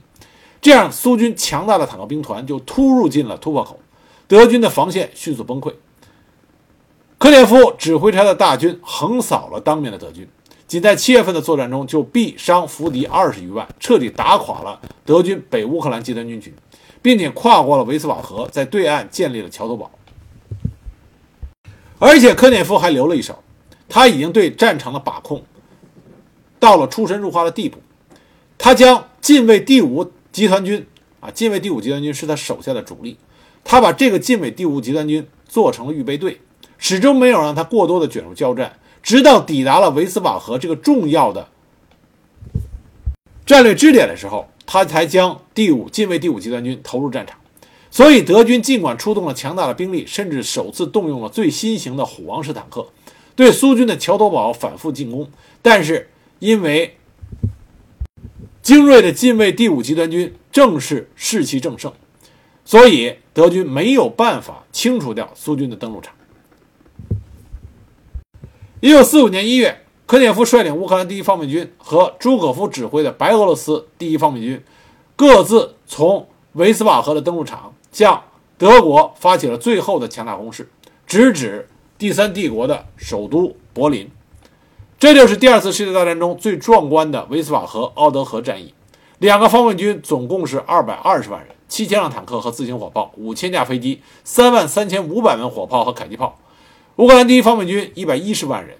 [0.63, 3.81] 这样，苏军强大的坦克兵团就突入进了突破口，
[4.29, 5.75] 德军的防线迅速崩溃。
[7.19, 10.27] 科涅夫指挥他的大军横扫了当面的德军。
[10.69, 16.55] 仅在七月份的作战中，就毙伤俘敌二十余万，彻底打垮了德军北乌克兰集团军群，
[17.03, 19.91] 并且跨过了维斯瓦河，在对岸建立了桥头堡。
[21.99, 23.43] 而且科涅夫还留了一手，
[23.89, 25.43] 他已经对战场的把控
[26.59, 27.79] 到了出神入化的地步。
[28.57, 30.87] 他将近卫第五集团军
[31.21, 33.19] 啊，近卫第五集团军是他手下的主力，
[33.63, 36.41] 他把这个近卫第五集团军做成了预备队，
[36.79, 38.79] 始终没有让他过多的卷入交战。
[39.03, 41.49] 直到抵达了维斯瓦河这个重要的
[43.45, 47.37] 战略支点的时候，他才将第五近卫第五集团军投入战场。
[47.91, 52.87] 所以，德军尽管出动了强大的兵力，甚至首次动用了最新型的虎王式坦克，
[53.37, 55.29] 对苏军的桥头堡反复进攻，
[55.61, 56.97] 但是因为
[58.63, 61.93] 精锐的近卫第五集团军正是士气正盛，
[62.65, 66.15] 所以德军没有办法清除掉苏军的登陆场。
[68.79, 74.63] 一九四五年一月，科涅夫率领乌克兰第一方面军和朱可夫指挥的白俄罗斯第一方面军，
[75.17, 78.23] 各自从维斯瓦河的登陆场向
[78.57, 80.71] 德国发起了最后的强大攻势，
[81.05, 84.09] 直指第三帝国的首都柏林。
[85.03, 88.73] 这就是第二次世界大战中最壮观的维斯瓦河奥德河战役。
[89.19, 96.39] 两个方面军总共是二百二十万人，七千辆坦克和自行火炮，五千架飞机，三万三千五百门火炮和迫击炮。
[96.99, 98.77] 乌克兰第一方面军一百一十万人，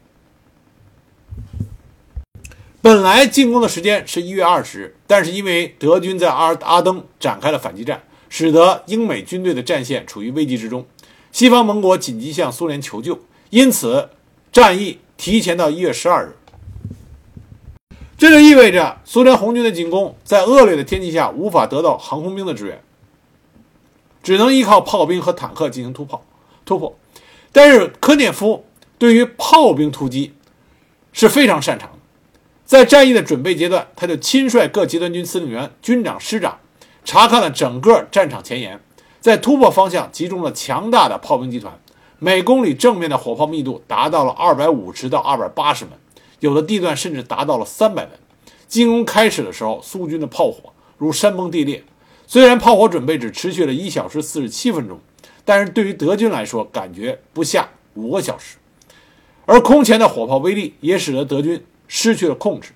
[2.81, 10.87] 本来进攻的时间是一月二十日，但是因为德军在阿阿登展开了反击战，使得英美军队的战线处于危机之中。
[11.33, 13.19] 西方盟国紧急向苏联求救，
[13.51, 14.11] 因此
[14.53, 16.37] 战役提前到一月十二日。
[18.19, 22.81] 这就意味着苏联红军的进攻在恶劣的天气下无法得到航空兵的支援，
[24.23, 26.25] 只能依靠炮兵和坦克进行突破
[26.65, 26.97] 突破。
[27.51, 28.65] 但是科涅夫
[28.97, 30.35] 对于炮兵突击
[31.13, 31.99] 是非常擅长的，
[32.65, 36.61] 在战役的准备阶段，他就亲率各集团军司令员、军长、师长，
[37.05, 38.81] 查看了整个战场前沿，
[39.21, 41.77] 在突破方向集中了强大的炮兵集团，
[42.25, 45.95] 每公里正面的火炮密度达到了二百五十到二百八十门，
[46.39, 48.13] 有的地段甚至达到了三百门。
[48.69, 51.83] 进攻开始的时候，苏军的炮火如山崩地裂，
[52.29, 55.01] 虽然炮火准备只持续了一小时四十七分钟。
[55.45, 58.57] 但是对于德军来说，感觉不下五个小时，
[59.45, 62.71] 而空前的火炮威力也使得德军失去了控制，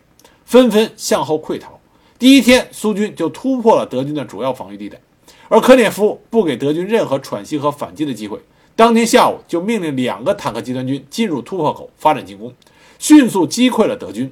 [0.44, 1.78] 纷纷向后溃逃。
[2.18, 5.00] 第一天，苏军就突破了德军的主要防御地带，
[5.48, 8.40] 而科涅夫不给德军任何喘息和反击的机会。
[8.76, 12.52] 当天下午，就命令两个坦克集团军进入突破口发展进攻，
[12.98, 14.30] 迅速击溃了德军。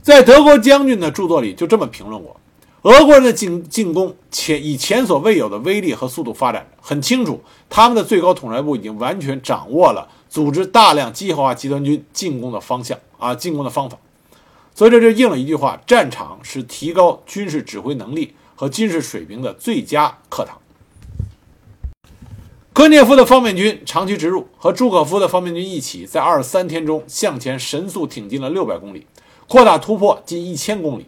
[0.00, 2.36] 在德国将军的著作里就这么评论过。
[2.82, 13.98] 俄国人的进进攻前以前所未有的威力和速度发展，很清楚，他们的最高统帅部已经完全掌握了组织大量机械化集团军进攻的方向啊，进攻的方法。
[14.72, 20.61] 所以这就应了一句话：战场是提高军事指挥能力和军事水平的最佳课堂。
[22.82, 29.06] 科涅夫的方面军长驱直入，和朱可夫的方面军一起，在二十三天中向前神速挺进了六百公里，
[29.46, 31.06] 扩大突破近一千公里。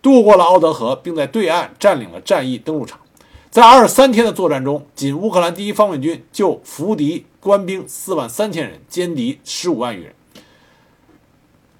[0.00, 3.00] 渡过了奥德河，并在对岸占领了战役登陆场。
[3.50, 10.14] 在二十三天的作战中，仅乌克兰第一方面军就俘敌官兵四万三千人，歼敌十五万余人。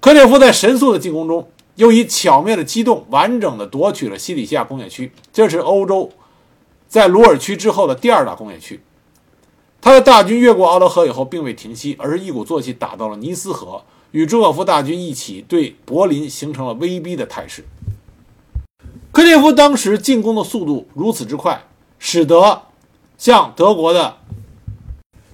[0.01, 6.09] 科涅夫在神速的进攻中，又以巧妙的机动，完整的夺取了西里西亚工业区，这是欧洲
[6.89, 8.81] 在鲁尔区之后的第二大工业区。
[9.79, 17.63] 他的大军越过奥德河以后，并未停息，而是一鼓作气打到了尼斯河，与朱可夫大军一起对柏林形成了威逼的态势。
[19.11, 21.65] 科涅夫当时进攻的速度如此之快，
[21.97, 22.63] 使得
[23.17, 24.17] 像德国的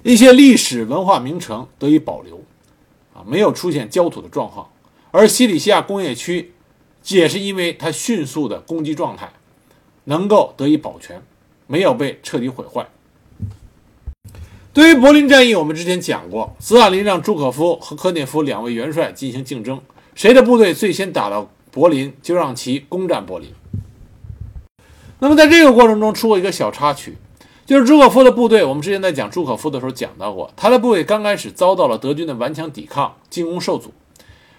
[0.02, 2.40] 一些历史文化名城得以保留，
[3.12, 4.68] 啊，没有出现焦土的状况。
[5.10, 6.54] 而西里西亚工业区
[7.08, 9.32] 也是因为它迅速的攻击状态，
[10.04, 11.22] 能够得以保全，
[11.66, 12.88] 没有被彻底毁坏。
[14.74, 19.80] 对于柏林战役，我们之前讲过，斯大林让朱可夫和科涅夫两位元帅进行竞争，
[20.16, 21.48] 谁的部队最先打到。
[21.70, 23.48] 柏林，就让其攻占柏林。
[25.18, 27.16] 那么在这个过程中出过一个小插曲，
[27.66, 33.92] 就是朱可夫的部队，我们之前在讲朱可夫的时候讲到过，他的部队刚开始遭到了德军的顽强抵抗，进攻受阻，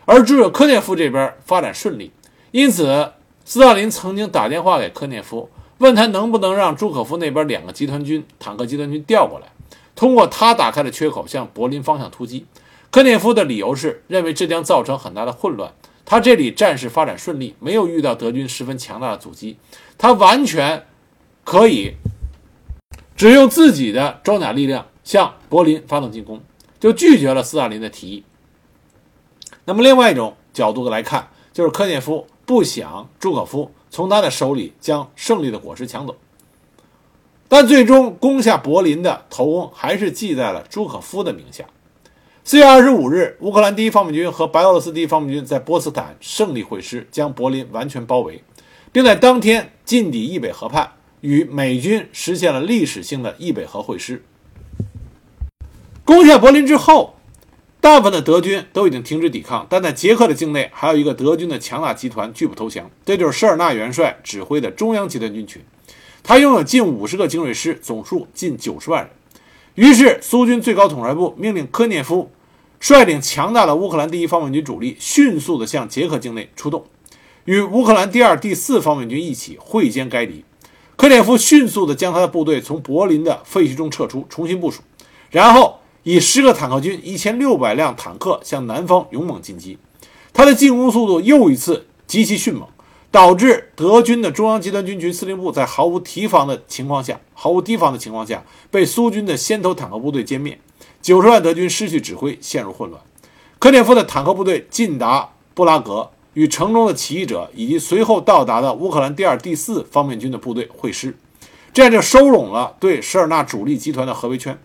[0.03, 2.11] 而只有科涅夫这边发展顺利，
[2.51, 3.13] 因此
[3.45, 9.47] 斯大林曾经打电话给科涅夫，问他能不能让朱可夫那边两个集团军坦克集团军调过来，
[9.95, 12.45] 通过他打开的缺口向柏林方向突击。
[12.91, 15.73] 科涅夫的理由是认为这将造成很大的混乱。
[16.05, 19.57] 他这里战事发展顺利，没有遇到德军十分强大的阻击，
[19.97, 20.85] 他完全
[21.43, 21.95] 可以
[23.15, 26.41] 只用自己的装甲力量向柏林发动进攻，
[26.79, 28.23] 就拒绝了斯大林的提议。
[29.65, 36.15] 那么，另外一种角度的来看，就是科涅夫不想朱可夫从他的手里将胜利的果实抢走，
[37.47, 41.63] 但最终攻下柏林的头功还是记在了朱可夫的名下。
[42.43, 48.43] 四月二十五日，乌克兰第一方面军和白俄罗斯第一方面军在波茨坦胜利会师，将柏林完全包围，
[48.91, 54.23] 并在当天进抵易北河畔，与美军实现了历史性的易北河会师。
[56.03, 57.15] 攻下柏林之后，
[57.81, 65.63] 大部分的德军都已经停止抵抗，但在捷克的境内还有一个德军的强大集团拒不投降，这就是舍尔纳元帅指挥的中央集团军群，
[66.27, 69.11] 他拥有近五十个精锐师，总数近九十万人。
[69.75, 72.31] 于是，苏军最高统帅部命令科涅夫。
[72.79, 76.83] 率领强大的乌克兰第一方面军主力，迅速地向捷克境内出动，
[77.45, 80.43] 与乌克兰第二、第四方面军一起会歼该敌。
[80.95, 84.81] 科涅夫迅速地将他的部队从柏林的废墟中撤出，重新部署，
[85.29, 89.77] 然后以十个坦克军、一千六百辆坦克向南方勇猛进击。
[90.33, 92.67] 他的进攻速度又一次极其迅猛，
[93.11, 100.59] 导致德军的中央集团军群司令部在毫无提防的情况下，毫无提防的情况下，被苏军的先头坦克部队歼灭。
[101.01, 103.01] 九十万德军失去指挥，陷入混乱。
[103.59, 111.15] 科涅夫的坦克部队进达布拉格，与城中的起义者以及随后到达的乌克兰第二、第四方面军的部队会师，
[111.73, 114.59] 这样就收拢了对舍尔纳主力集团的合围圈。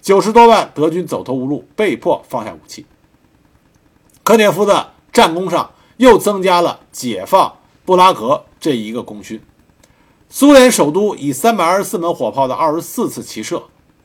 [0.00, 2.86] 九十多万德军走投无路，被迫放下武器。
[4.22, 7.56] 科涅夫的战功上又增加了解放
[7.88, 9.40] 布拉格这一个功勋。
[10.28, 13.62] 苏联首都以三百二十四门火炮的二十四次齐射。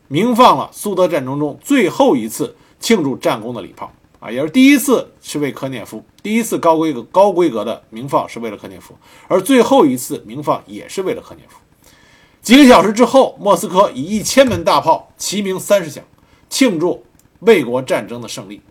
[0.08, 3.91] 鸣放了苏德战争中最后一次庆祝战功的礼炮
[4.22, 8.96] 啊，也是第一次是为科涅夫，第一次高规格高规格的鸣放是为了科涅夫，
[9.28, 11.58] 而最后一次鸣放也是为了科涅夫。
[12.41, 16.02] 几个小时之后，莫斯科以一千门大炮齐鸣三十响，
[16.50, 17.04] 庆祝
[17.41, 18.62] 卫国战争的胜利。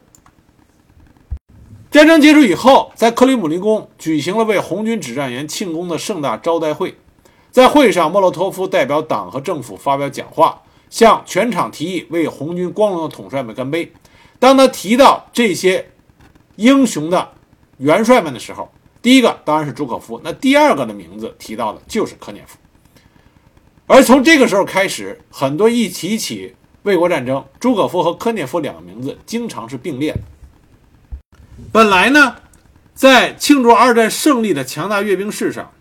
[1.92, 6.96] 战争结束以后，在克里姆林宫举行了为红军指战员庆功的盛大招待会，
[7.50, 10.62] 在会上，莫洛托夫代表党和政府发表讲话。
[10.88, 13.90] 向全场提议为红军光荣的统帅们干杯。
[14.38, 15.90] 当他提到这些
[16.56, 17.30] 英雄的
[17.78, 22.58] 元帅们的时候，第一个当然是朱可夫，那第二个的名字提到的就是科涅夫。
[23.86, 30.20] 而从这个时候开始，很多一提起卫国战争，朱可夫和科涅夫两个名字经常是并列的。
[31.72, 32.36] 本来呢，
[32.92, 35.72] 在庆祝二战胜利的强大阅兵式上。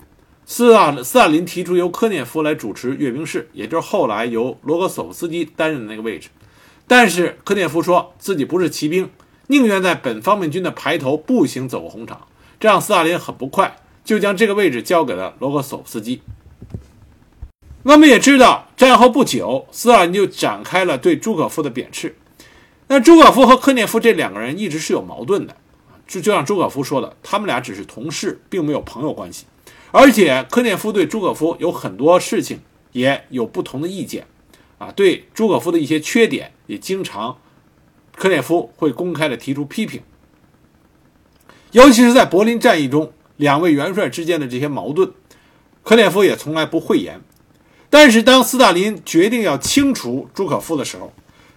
[0.46, 6.30] 斯大斯大林提出由科涅夫来主持阅兵式，也就是后来由罗格索夫斯基担任的那个位置。
[6.88, 9.10] 但是科涅夫说自己不是骑兵，
[9.48, 12.26] 宁愿在本方面军的排头步行走过红场。
[12.58, 13.76] 这让斯大林很不快，
[14.06, 16.22] 就将这个位置交给了罗格索夫斯基。
[17.84, 22.16] 我们也知道，战后不久，斯大林就展开了对朱可夫的贬斥。
[22.88, 25.56] 那朱可夫和科涅夫这两个人一直是有矛盾的，
[26.08, 29.46] 就就像朱可夫说的，他们俩只是同事，并没有朋友关系。
[29.92, 32.60] 而且科涅夫对朱可夫有很多事情
[32.94, 34.26] 也有不同的意见，
[34.78, 37.38] 啊，对朱可夫的一些缺点也经常，
[38.16, 40.02] 科涅夫会公开的提出批评。
[41.72, 45.12] 尤其是在柏林战役中，两位元帅之间的这些矛盾，
[45.84, 47.22] 科涅夫也从来不讳言。
[47.90, 51.14] 但是当斯大林决定要清除朱可夫的时候，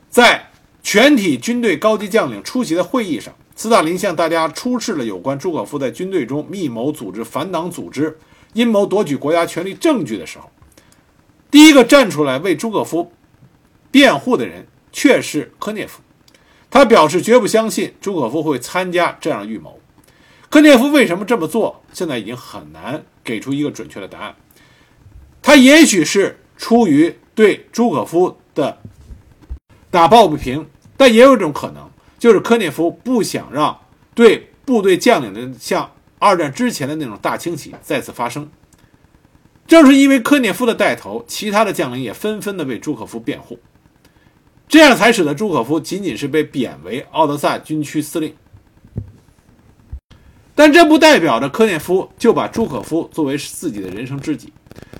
[0.08, 0.50] 在
[0.82, 3.34] 全体军队高级将领出席的会议上。
[3.56, 8.18] 斯大林向大家出示了有关朱可夫在军队中密谋组织反党组织、
[8.52, 10.50] 阴谋夺取国家权力证据的时候，
[11.50, 13.12] 第一个站出来为朱可夫
[13.90, 16.00] 辩护的人却是科涅夫。
[16.68, 19.78] 他表示绝不相信朱可夫会参加这样的预谋。
[20.50, 21.82] 科涅夫为什么这么做？
[21.92, 24.34] 现在已经很难给出一个准确的答案。
[25.40, 28.78] 他也许是出于对朱可夫的
[29.90, 31.88] 打抱不平，但也有一种可能。
[32.24, 33.78] 就是科涅夫不想让
[34.14, 38.48] 对部队将领的像二战之前的那种大清洗再次发生。
[39.66, 43.58] 正是因为科涅夫的带头，其他的将领也纷纷的为朱可夫辩护，
[44.66, 48.34] 这样才使得朱可夫仅仅是被贬为奥德萨军区司令。
[50.54, 54.50] 但这不代表着科涅夫就把朱可夫作为自己的人生知己，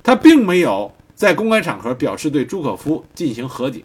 [0.03, 3.83] 他并没有在公开场合表示对朱可夫进行和解，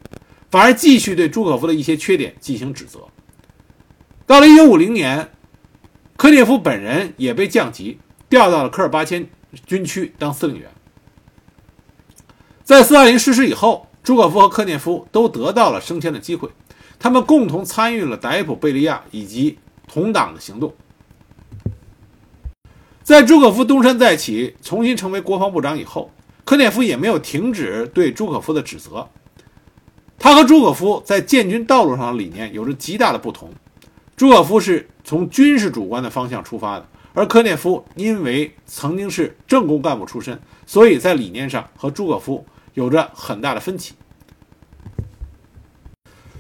[0.52, 3.00] 反而继续对朱可夫的一些缺点进行指责。
[4.30, 5.32] 到了1950年，
[6.16, 7.98] 科涅夫本人也被降级，
[8.30, 9.26] 调到了科尔巴阡
[9.66, 10.70] 军区当司令员。
[12.64, 16.48] 在斯大林逝世以后，朱可夫和科涅夫都得到了升迁的机会，
[17.00, 19.58] 他们共同参与了逮捕贝利亚以及
[19.88, 20.76] 同党的行动。
[23.02, 26.12] 在朱可夫东山再起，重新成为国防部长以后，
[26.46, 29.10] 科涅夫也没有停止对朱可夫的指责。
[30.20, 33.52] 他和朱可夫在建军道路上的理念有着极大的不同。
[34.20, 43.96] 朱可夫是从军事主观的方向出发的，而科涅夫因为曾经是政工干部出身，所以在理念上和朱可夫有着很大的分歧。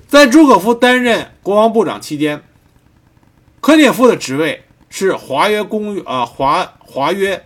[0.09, 2.43] 在朱可夫担任国防部长期间，
[3.61, 4.65] 科涅夫的职位。
[4.91, 7.45] 是华约公约啊，华华约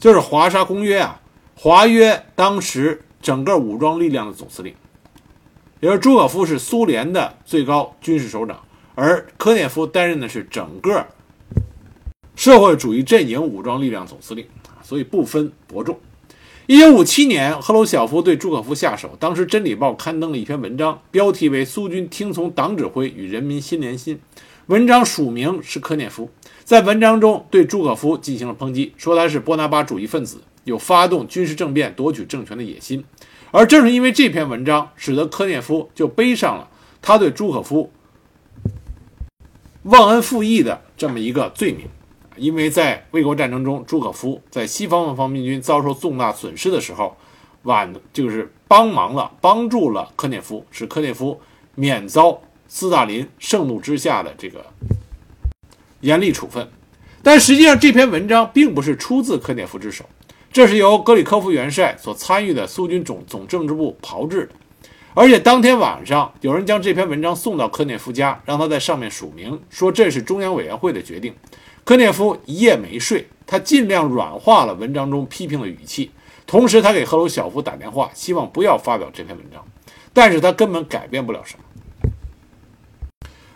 [0.00, 1.20] 就是华沙公约啊，
[1.54, 4.74] 华约当时整个武装力量的总司令，
[5.78, 8.63] 也就是朱可夫是苏联的最高军事首长，
[8.94, 11.06] 而科涅夫担任的是整个
[12.36, 14.46] 社会主义阵营武装力量总司令
[14.82, 15.98] 所以不分伯仲。
[16.66, 24.16] 一九五七年，赫鲁晓夫对朱可夫下手，当时《真理报》刊登了一篇文章，标题为《苏军听从党指挥与人民心连心》。
[24.68, 26.30] 文章署名是科涅夫，
[26.64, 33.04] 在文章中对朱可夫进行了抨击，说他是波拿巴主义分子，有发动军事政变夺取政权的野心。
[33.50, 36.70] 而正是因为这篇文章，使得科涅夫就背上了
[37.02, 37.92] 他对朱可夫
[39.84, 41.86] 忘恩负义的这么一个罪名。
[42.36, 47.16] 因为在卫国战争中，朱可夫在西方方面军遭受重大损失的时候，
[47.62, 51.40] 晚就是帮忙了，帮助了科涅夫，使科涅夫
[51.74, 52.40] 免遭。
[52.66, 54.64] 斯大林盛怒之下的这个
[56.00, 56.66] 严厉处分，
[57.22, 60.04] 但实际上这篇文章并不是出自科涅夫之手，
[60.50, 64.48] 这是由格里科夫元帅所参与的苏军总总政治部炮制的。
[65.14, 71.34] 而且当天晚上，有人将这篇文章送到科涅夫家，让他在上面署名，说这是中央委员会的决定。
[71.84, 76.10] 科涅夫一夜没睡，他尽量软化了文章中批评的语气，
[76.46, 79.64] 同时他给赫鲁晓夫打电话，希望不要发表这篇文章，
[80.12, 81.64] 但是他根本改变不了什么。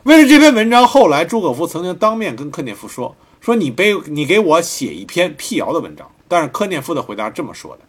[0.05, 7.83] 为了这篇文章，后来朱可夫曾经当面跟科涅夫说：“说你背你给我写一篇辟谣的文章。”但是科涅夫的回答这么说的：“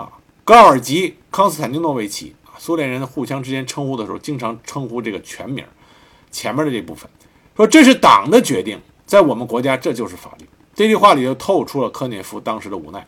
[0.00, 0.10] 啊，
[0.44, 5.64] 高尔基康斯坦丁诺维奇，苏联人互相之间称呼的时候，经常称呼这个全名，
[6.30, 7.10] 前面的这部分，
[7.56, 10.46] 说这是党的决定，在我们国家这就是法律。”
[10.76, 13.06] 这句话里就透出了科涅夫当时的无奈。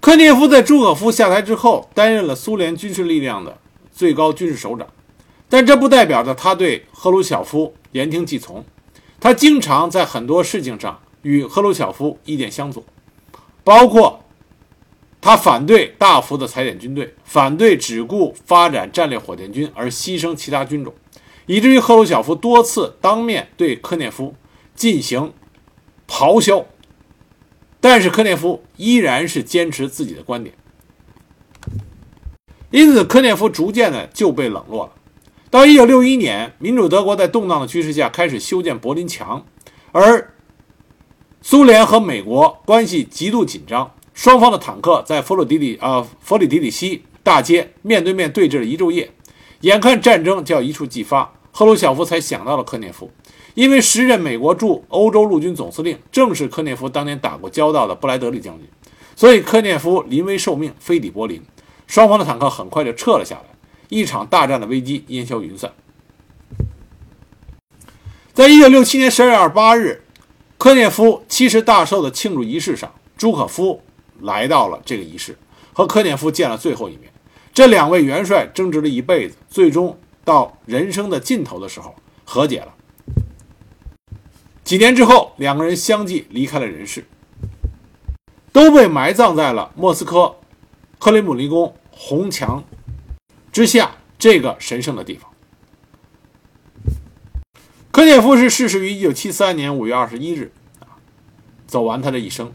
[0.00, 3.58] 科涅夫在朱可夫下台之后，担任了苏联军事力量的
[3.92, 4.88] 最高军事首长。
[5.46, 8.64] 但这不代表着他对赫鲁晓夫言听计从，
[9.20, 12.82] 他经常在很多事情上与赫鲁晓夫意见相左，
[13.62, 14.24] 包括
[15.26, 20.94] 他反对大幅的裁减军队，反对只顾发展战略火箭军而牺牲其他军种，
[21.46, 24.36] 以至于赫鲁晓夫多次当面对科涅夫
[24.76, 25.32] 进行
[26.06, 26.64] 咆哮，
[27.80, 30.54] 但是科涅夫依然是坚持自己的观点，
[32.70, 34.92] 因此科涅夫逐渐的就被冷落了。
[35.50, 39.44] 到一九六一年，民主德国在动荡的趋势下开始修建柏林墙，
[39.90, 40.32] 而
[41.42, 49.10] 苏联和美国关系极度紧张，双方的坦克在弗里迪里啊弗里迪里希大街面对面对峙了一昼夜，
[49.60, 53.10] 眼看战争就要一触即发，赫鲁晓夫才想到了科涅夫，
[53.54, 58.66] 因为时任美国驻欧洲陆军总司令正是科涅夫当年打过交道的布莱德利将军，
[59.14, 61.42] 所以科涅夫临危受命飞抵柏林，
[61.86, 63.42] 双方的坦克很快就撤了下来。
[63.90, 65.70] 一场大战的危机烟消云散。
[68.32, 70.02] 在一九六七年十二月二十八日，
[70.56, 73.82] 科涅夫七十大寿的庆祝仪式上，朱可夫
[74.20, 75.36] 来到了这个仪式，
[75.72, 77.12] 和科涅夫见了最后一面。
[77.52, 81.94] 这两位元帅争执了一辈子，最终到人生的尽头的时候
[82.24, 82.74] 和解了。
[84.62, 87.04] 几年之后，两个人相继离开了人世，
[88.52, 90.36] 都被埋葬在了莫斯科
[90.98, 92.64] 克里姆林宫红墙。
[93.52, 95.30] 之下，这个神圣的地方。
[97.90, 100.52] 科涅夫是逝世于一九七三年五月二十一日，
[101.66, 102.52] 走完他的一生。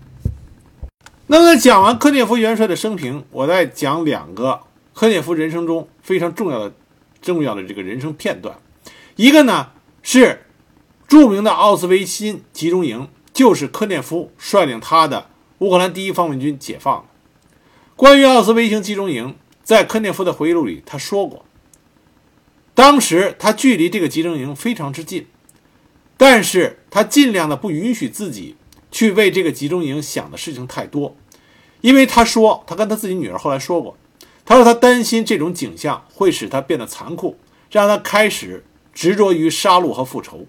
[1.31, 4.63] 那么，讲完科涅夫元帅的生平，我再讲两个
[4.93, 6.75] 科涅夫人生中非常重要的、
[7.21, 8.59] 重要的这个人生片段。
[9.15, 9.69] 一个呢
[10.03, 10.43] 是
[11.07, 15.29] 著名的奥斯维辛集中营，就是科涅夫率领他的
[15.59, 17.05] 乌克兰第一方面军解放的。
[17.95, 19.33] 关于奥斯维辛集中营。
[19.63, 21.45] 在科涅夫的回忆录里，他说过，
[22.73, 25.27] 当时他距离这个集中营非常之近，
[26.17, 28.57] 但是他尽量的不允许自己
[28.91, 31.15] 去为这个集中营想的事情太多，
[31.79, 33.97] 因为他说，他跟他自己女儿后来说过，
[34.45, 37.37] 他说他担心这种景象会使他变得残酷，
[37.71, 40.45] 让他开始执着于杀戮和复仇。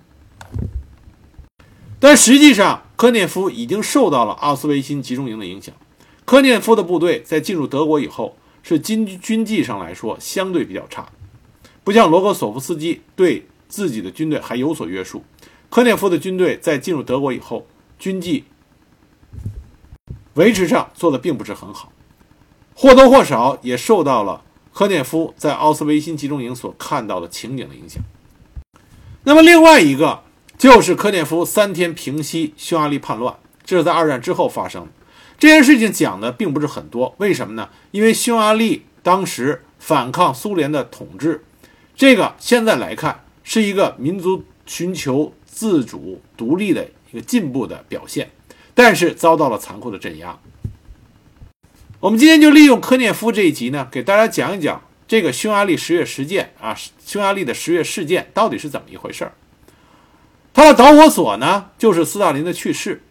[2.01, 5.73] 但实际上，科涅夫已经受到了奥斯维辛集中营的影响。
[6.25, 11.09] 科涅夫的部队在进入德国以后，是军军纪上来说相对比较差，
[11.85, 15.23] 不像罗格索夫斯基对自己的军队还有所约束。
[15.71, 17.67] 科涅夫的军队在进入德国以后，
[18.03, 18.43] 军纪
[20.35, 21.93] 维持上做的并不是很好，
[22.75, 24.43] 或多或少也受到了
[24.73, 28.03] 科涅夫在奥斯维辛集中营所看到的情景的影响。
[29.23, 30.25] 那么，另外一个
[30.59, 34.89] 就是科涅夫三天平息匈牙利叛乱，这是在二战之后发生。
[35.39, 37.69] 这件事情讲的并不是很多，为什么呢？
[37.93, 41.45] 因为匈牙利当时反抗苏联的统治，
[41.95, 48.31] 这个现在来看是一个民族寻求自主独立的一个进步的表现，
[48.75, 50.39] 但是遭到了残酷的镇压。
[52.01, 59.33] 我们今天就利用科涅夫这一集呢，给大家讲一讲这个匈牙利十月事件啊，匈牙利的十月事件到底是怎么一回事儿。
[60.55, 63.03] 它的导火索呢，就是斯大林的去世。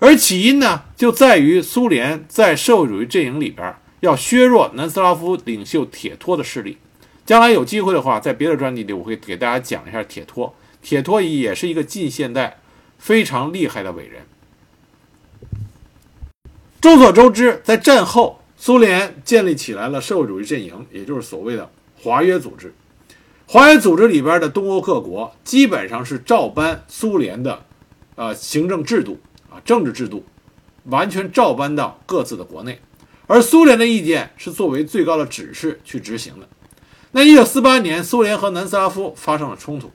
[0.00, 6.76] 而起因呢，就在于苏联在社会主义阵营里边要削弱南斯拉夫领袖铁托的势力。
[7.24, 10.54] 将来有机会的话，在别的专辑里，我会给大家讲一下铁托。
[10.84, 12.60] 铁托伊也是一个近现代
[12.98, 14.22] 非常厉害的伟人。
[16.78, 21.70] 众所周知，在战后，苏联建立起来了社会主义阵营，也就是所谓的
[22.02, 22.74] 华约组织。
[23.46, 27.64] 华约组织里边的东欧各国基本上是照搬苏联的，
[28.16, 29.18] 呃，行政制度
[29.50, 29.56] 啊。
[29.64, 30.22] 政治制度
[30.84, 32.78] 完全照搬到各自的国内，
[33.26, 36.46] 而苏联的意见是作为最高的指示去执行的。
[37.12, 39.90] 那一九四八年，苏联和南斯拉夫发生了冲突，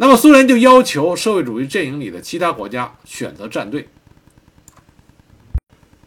[0.00, 3.88] 那么苏联就要求社会主义阵营里的其他国家选择站队。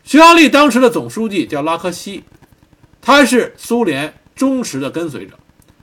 [0.04, 2.24] 匈牙利当时的总书记叫拉科西，
[3.02, 5.38] 他是苏联忠实的跟随者，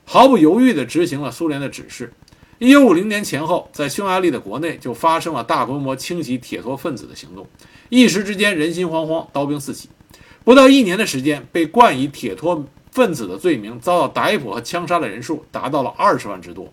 [0.06, 2.12] 毫不犹豫地执行了苏联的指示。
[2.59, 7.46] 一九五零年前后，在匈牙利的国内就发生了大规模清洗铁托分子的行动，
[7.90, 9.90] 一时之间人心惶惶，刀兵四起。
[10.44, 16.72] 不到一年的时间，被冠以铁托分子的罪名遭到逮捕和枪杀的人数达到了二十万之多。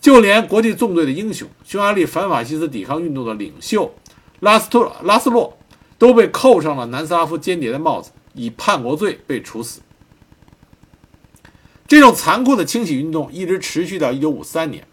[0.00, 3.92] 就连国际纵队的英雄、匈牙利反法西斯抵抗运动的领袖
[4.40, 5.58] 拉斯托拉斯洛，
[5.98, 9.80] 都被扣上了南斯拉夫间谍的帽子，以叛国罪被处死。
[11.88, 14.86] 这种残酷的清洗运动一直持续到一九五三年。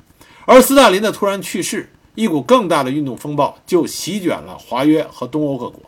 [0.46, 5.82] 而斯大林的突然去世，一股更大的运动风暴就席卷了华约和东欧各国。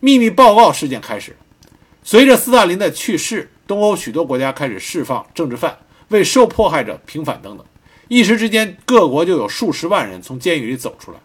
[0.00, 1.36] 秘密报告事件开始，
[2.02, 7.64] 随着斯大林的去世，东欧许多国家开始释放政治犯，为受迫害者平反等等。
[8.08, 11.18] 一时之间，各国就有数十万人从监狱里走出来。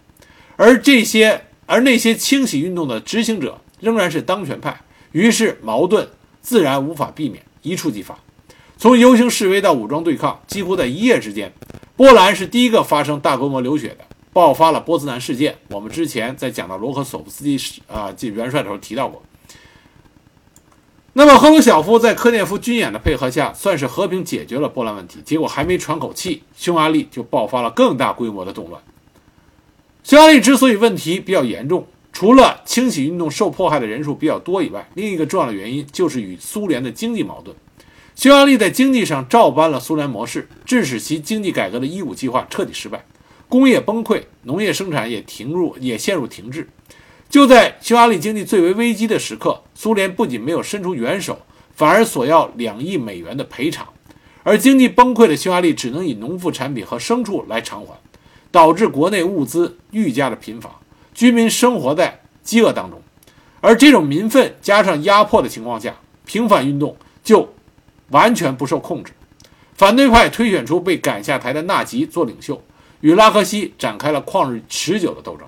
[0.56, 4.82] 而这些，而那些清洗运动的执行者仍然是当权派，
[5.14, 6.08] 于是矛盾
[6.42, 8.18] 自然无法避免，一触即发。
[8.78, 11.52] 从游行示威到武装对抗，几乎在一夜之间。
[11.96, 14.00] 波兰是第一个发生大规模流血的，
[14.34, 15.56] 爆发了波茨南事件。
[15.70, 17.58] 我们之前在讲到罗克索夫斯基
[17.88, 19.24] 啊这元帅的时候提到过。
[21.16, 25.20] 那么赫鲁晓夫在科涅夫军演的配合下，算是和平解决了波兰问题。
[25.24, 28.82] 结果还没喘口气，匈牙利就爆发了更大规模的动乱。
[30.04, 37.56] 匈牙利之所以问题比较严重，除了清洗运动受迫害的人数比较多以外，另一个重要的原因就是与苏联的经济矛盾。
[38.16, 43.06] 匈牙利在经济上照搬了苏联模式，致使其经济改革的一五计划彻底失败，
[43.48, 46.68] 工业崩溃，农业生产也停入，也陷入停滞。
[47.34, 51.40] 就在匈牙利经济最为危机的时刻，苏联不仅没有伸出援手，
[51.74, 53.88] 反而索要两亿美元的赔偿。
[54.44, 58.00] 而经济崩溃的匈牙利只能以农副产品和牲畜来偿还，
[58.52, 60.80] 导致国内物资愈加的贫乏，
[61.16, 63.02] 居民生活在饥饿当中。
[63.62, 65.96] 而这种民愤加上压迫的情况下，
[66.28, 67.52] 平反运动就。
[68.10, 69.12] 完全不受控制，
[69.74, 72.62] 反对派推选出被赶下台的纳吉做领袖，
[73.00, 75.48] 与拉科西展开了旷日持久的斗争。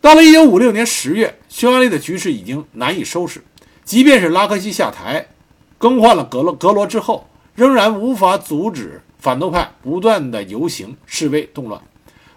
[0.00, 3.42] 到了1956年10月，匈牙利的局势已经难以收拾，
[3.84, 5.26] 即便是拉科西下台，
[5.76, 11.82] 更换了格罗格罗之后，仍然无法阻止反动派不断的游行、示威、动乱。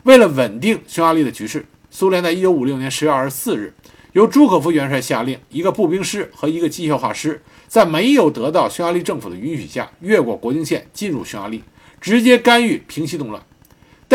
[0.03, 3.73] 为了稳定匈牙利的局势，苏联在1956年10月24日，
[4.11, 7.41] 由朱可夫元帅下令，一个步兵师和一个机械化师。
[7.69, 11.63] 在没有得到匈牙利政府的允许下，越过国境线进入匈牙利，
[12.01, 13.41] 直接干预平息动乱。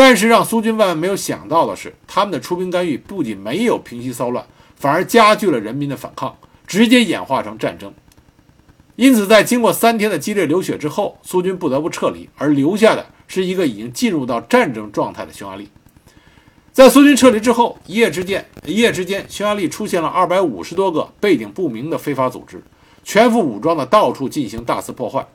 [0.01, 4.45] 但是让苏军万万没有想到的是，他们的出兵干预不仅没有平息骚乱，
[4.77, 6.33] 反而加剧了人民的反抗，
[6.65, 7.93] 直接演化成战争。
[8.95, 15.67] 因此，在经过三天的激烈流血之后，苏军不得不撤离，而留下的是一个已经进入到战争状态的匈牙利。
[16.71, 22.63] 在苏军撤离之后，一夜之间，一夜之间，匈牙利出现了二百五十多个背景不明的非法组织，
[23.03, 25.27] 全副武装的到处进行大肆破坏。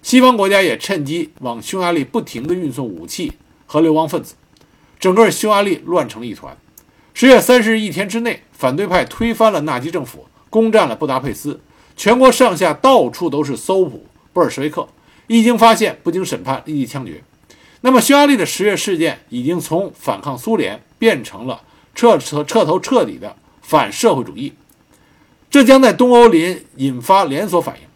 [0.00, 3.32] 西方国家也趁机往匈牙利不停地运送武器
[3.72, 4.34] 和流亡分子，
[5.00, 6.54] 整个匈牙利乱成了一团。
[7.14, 11.58] 十月三十日一天之内，反对派推翻了纳吉政府，攻占了布达佩斯。
[11.96, 14.04] 全国上下到处都是搜捕
[14.34, 14.86] 布尔什维克，
[15.26, 17.24] 一经发现，不经审判，立即枪决。
[17.80, 21.62] 那么，匈牙利的十月事件已经从反抗苏联变成了
[21.94, 24.52] 彻彻彻头彻底的反社会主义，
[25.50, 27.88] 这将在东欧林引发连锁反应。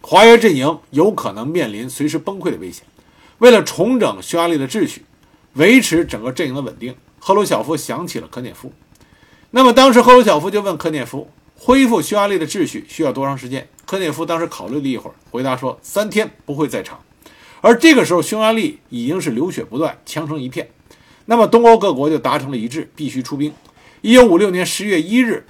[0.00, 2.84] 华约阵营有可能面临随时崩溃的危险。
[3.42, 5.02] 为了重整匈牙利的秩序，
[5.54, 8.72] 维持整个阵营的稳定，赫鲁晓夫想起了科涅夫。
[9.50, 11.28] 那么，当时赫鲁晓夫就问科涅夫。
[11.56, 13.68] 恢复匈牙利的秩序需要多长时间？
[13.84, 17.00] 科涅夫当时考虑了一会儿，回答说：“三天不会再长。”
[17.60, 20.70] 而这个时候，匈牙利已经是流血不断，枪声一片。
[21.24, 23.52] 那么，东欧各国就达成了一致，必须出兵。
[24.02, 25.44] 一九五六年十月一日，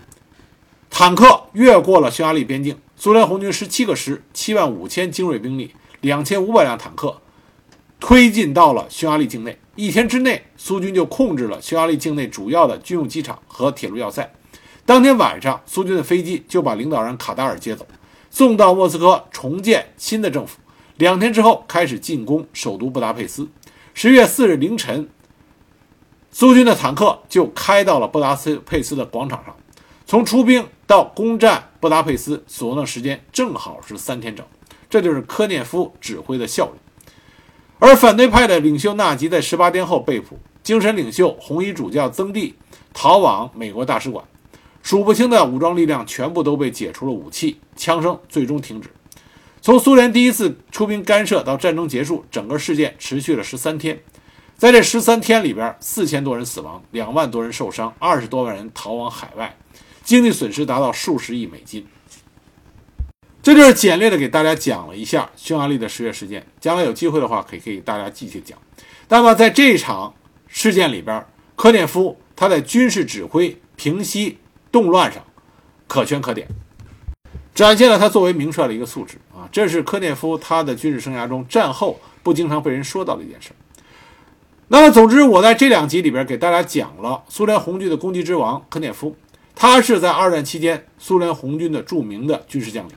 [0.88, 7.20] 坦克越过了匈牙利边境，苏联红军十七个师、七万五千精锐兵力、两千五百辆坦克
[8.02, 9.56] 推进到了匈牙利境内。
[9.76, 14.28] 一天之内，苏军就控制了匈牙利境内主要的军用机场和铁路要塞。
[14.84, 17.86] 当天晚上，苏军的飞机就把领导人卡达尔接走，
[18.28, 20.58] 送到莫斯科重建新的政府。
[20.96, 23.48] 两天之后，开始进攻首都布达佩斯。
[23.94, 25.08] 十月四日凌晨，
[26.32, 29.54] 苏军的坦克就开到了布达斯佩斯的广场上。
[30.04, 34.44] 从出兵到攻占布达佩斯所用的时间正好是三天整，
[34.90, 36.81] 这就是科涅夫指挥的效率。
[37.84, 42.54] 而反对派的领袖纳吉在十八天后被捕，精神领袖红衣主教曾蒂
[42.94, 44.24] 逃往美国大使馆。
[44.84, 48.88] 数不清的武装力量全部都被解除了武器，枪声最终停止。
[49.60, 54.00] 从苏联第一次出兵干涉到战争结束，整个事件持续了十三天。
[54.56, 59.56] 在这十三天里边，四千多人死亡，两万多人受伤，二十多万人逃往海外，
[60.04, 61.84] 经济损失达到数十亿美金。
[63.42, 66.46] 这就是简略的给大家讲了一下匈牙利的十月事件。
[66.60, 68.56] 将来有机会的话，可以给大家继续讲。
[69.08, 70.14] 那么在这场
[70.46, 71.26] 事件里边，
[71.56, 74.38] 科涅夫他在军事指挥平息。
[74.72, 75.22] 动乱上
[75.86, 76.48] 可圈可点，
[77.54, 79.46] 展现了他作为名帅的一个素质啊！
[79.52, 83.50] 这是科涅夫他的军事生涯中战后不经常被人说到的一件事。
[84.68, 89.14] 那么，总之，我在这两集里边给大家讲了苏联红军的攻击之王科涅夫，
[89.54, 92.94] 他是在二战期间苏联红军的著名的军事将领。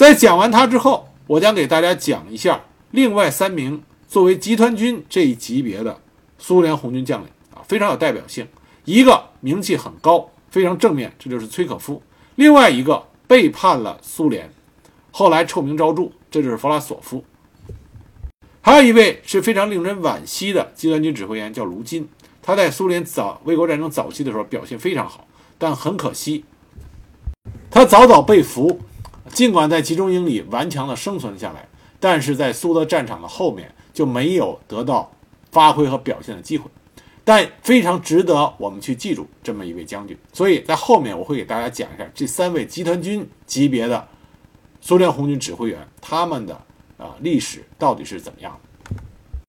[0.00, 6.00] 在讲完他之后，我将给大家讲一下另外三名作为集团军这一级别的
[6.38, 8.48] 苏联红军将领啊，非常有代表性，
[8.86, 10.30] 一个名气很高。
[10.48, 12.02] 非常正面，这就是崔可夫。
[12.36, 14.50] 另外一个背叛了苏联，
[15.10, 17.22] 后来臭名昭著，这就是弗拉索夫。
[18.62, 22.08] 还有一位是非常令人惋惜的集团军指挥员，叫卢金。
[22.40, 25.28] 他在苏联早卫国战争早期的时候表现非常好，
[25.58, 26.46] 但很可惜，
[27.70, 28.80] 他早早被俘。
[29.32, 31.66] 尽管在集中营里顽强地生存下来，
[31.98, 35.10] 但是在苏德战场的后面就没有得到
[35.50, 36.70] 发挥和表现的机会。
[37.22, 44.08] 但非常值得我们去记住这么一位将军，所以在后面我会给大家讲一下这三位集团军级别的
[44.80, 46.54] 苏联红军指挥员他们的
[46.96, 48.69] 啊历史到底是怎么样的。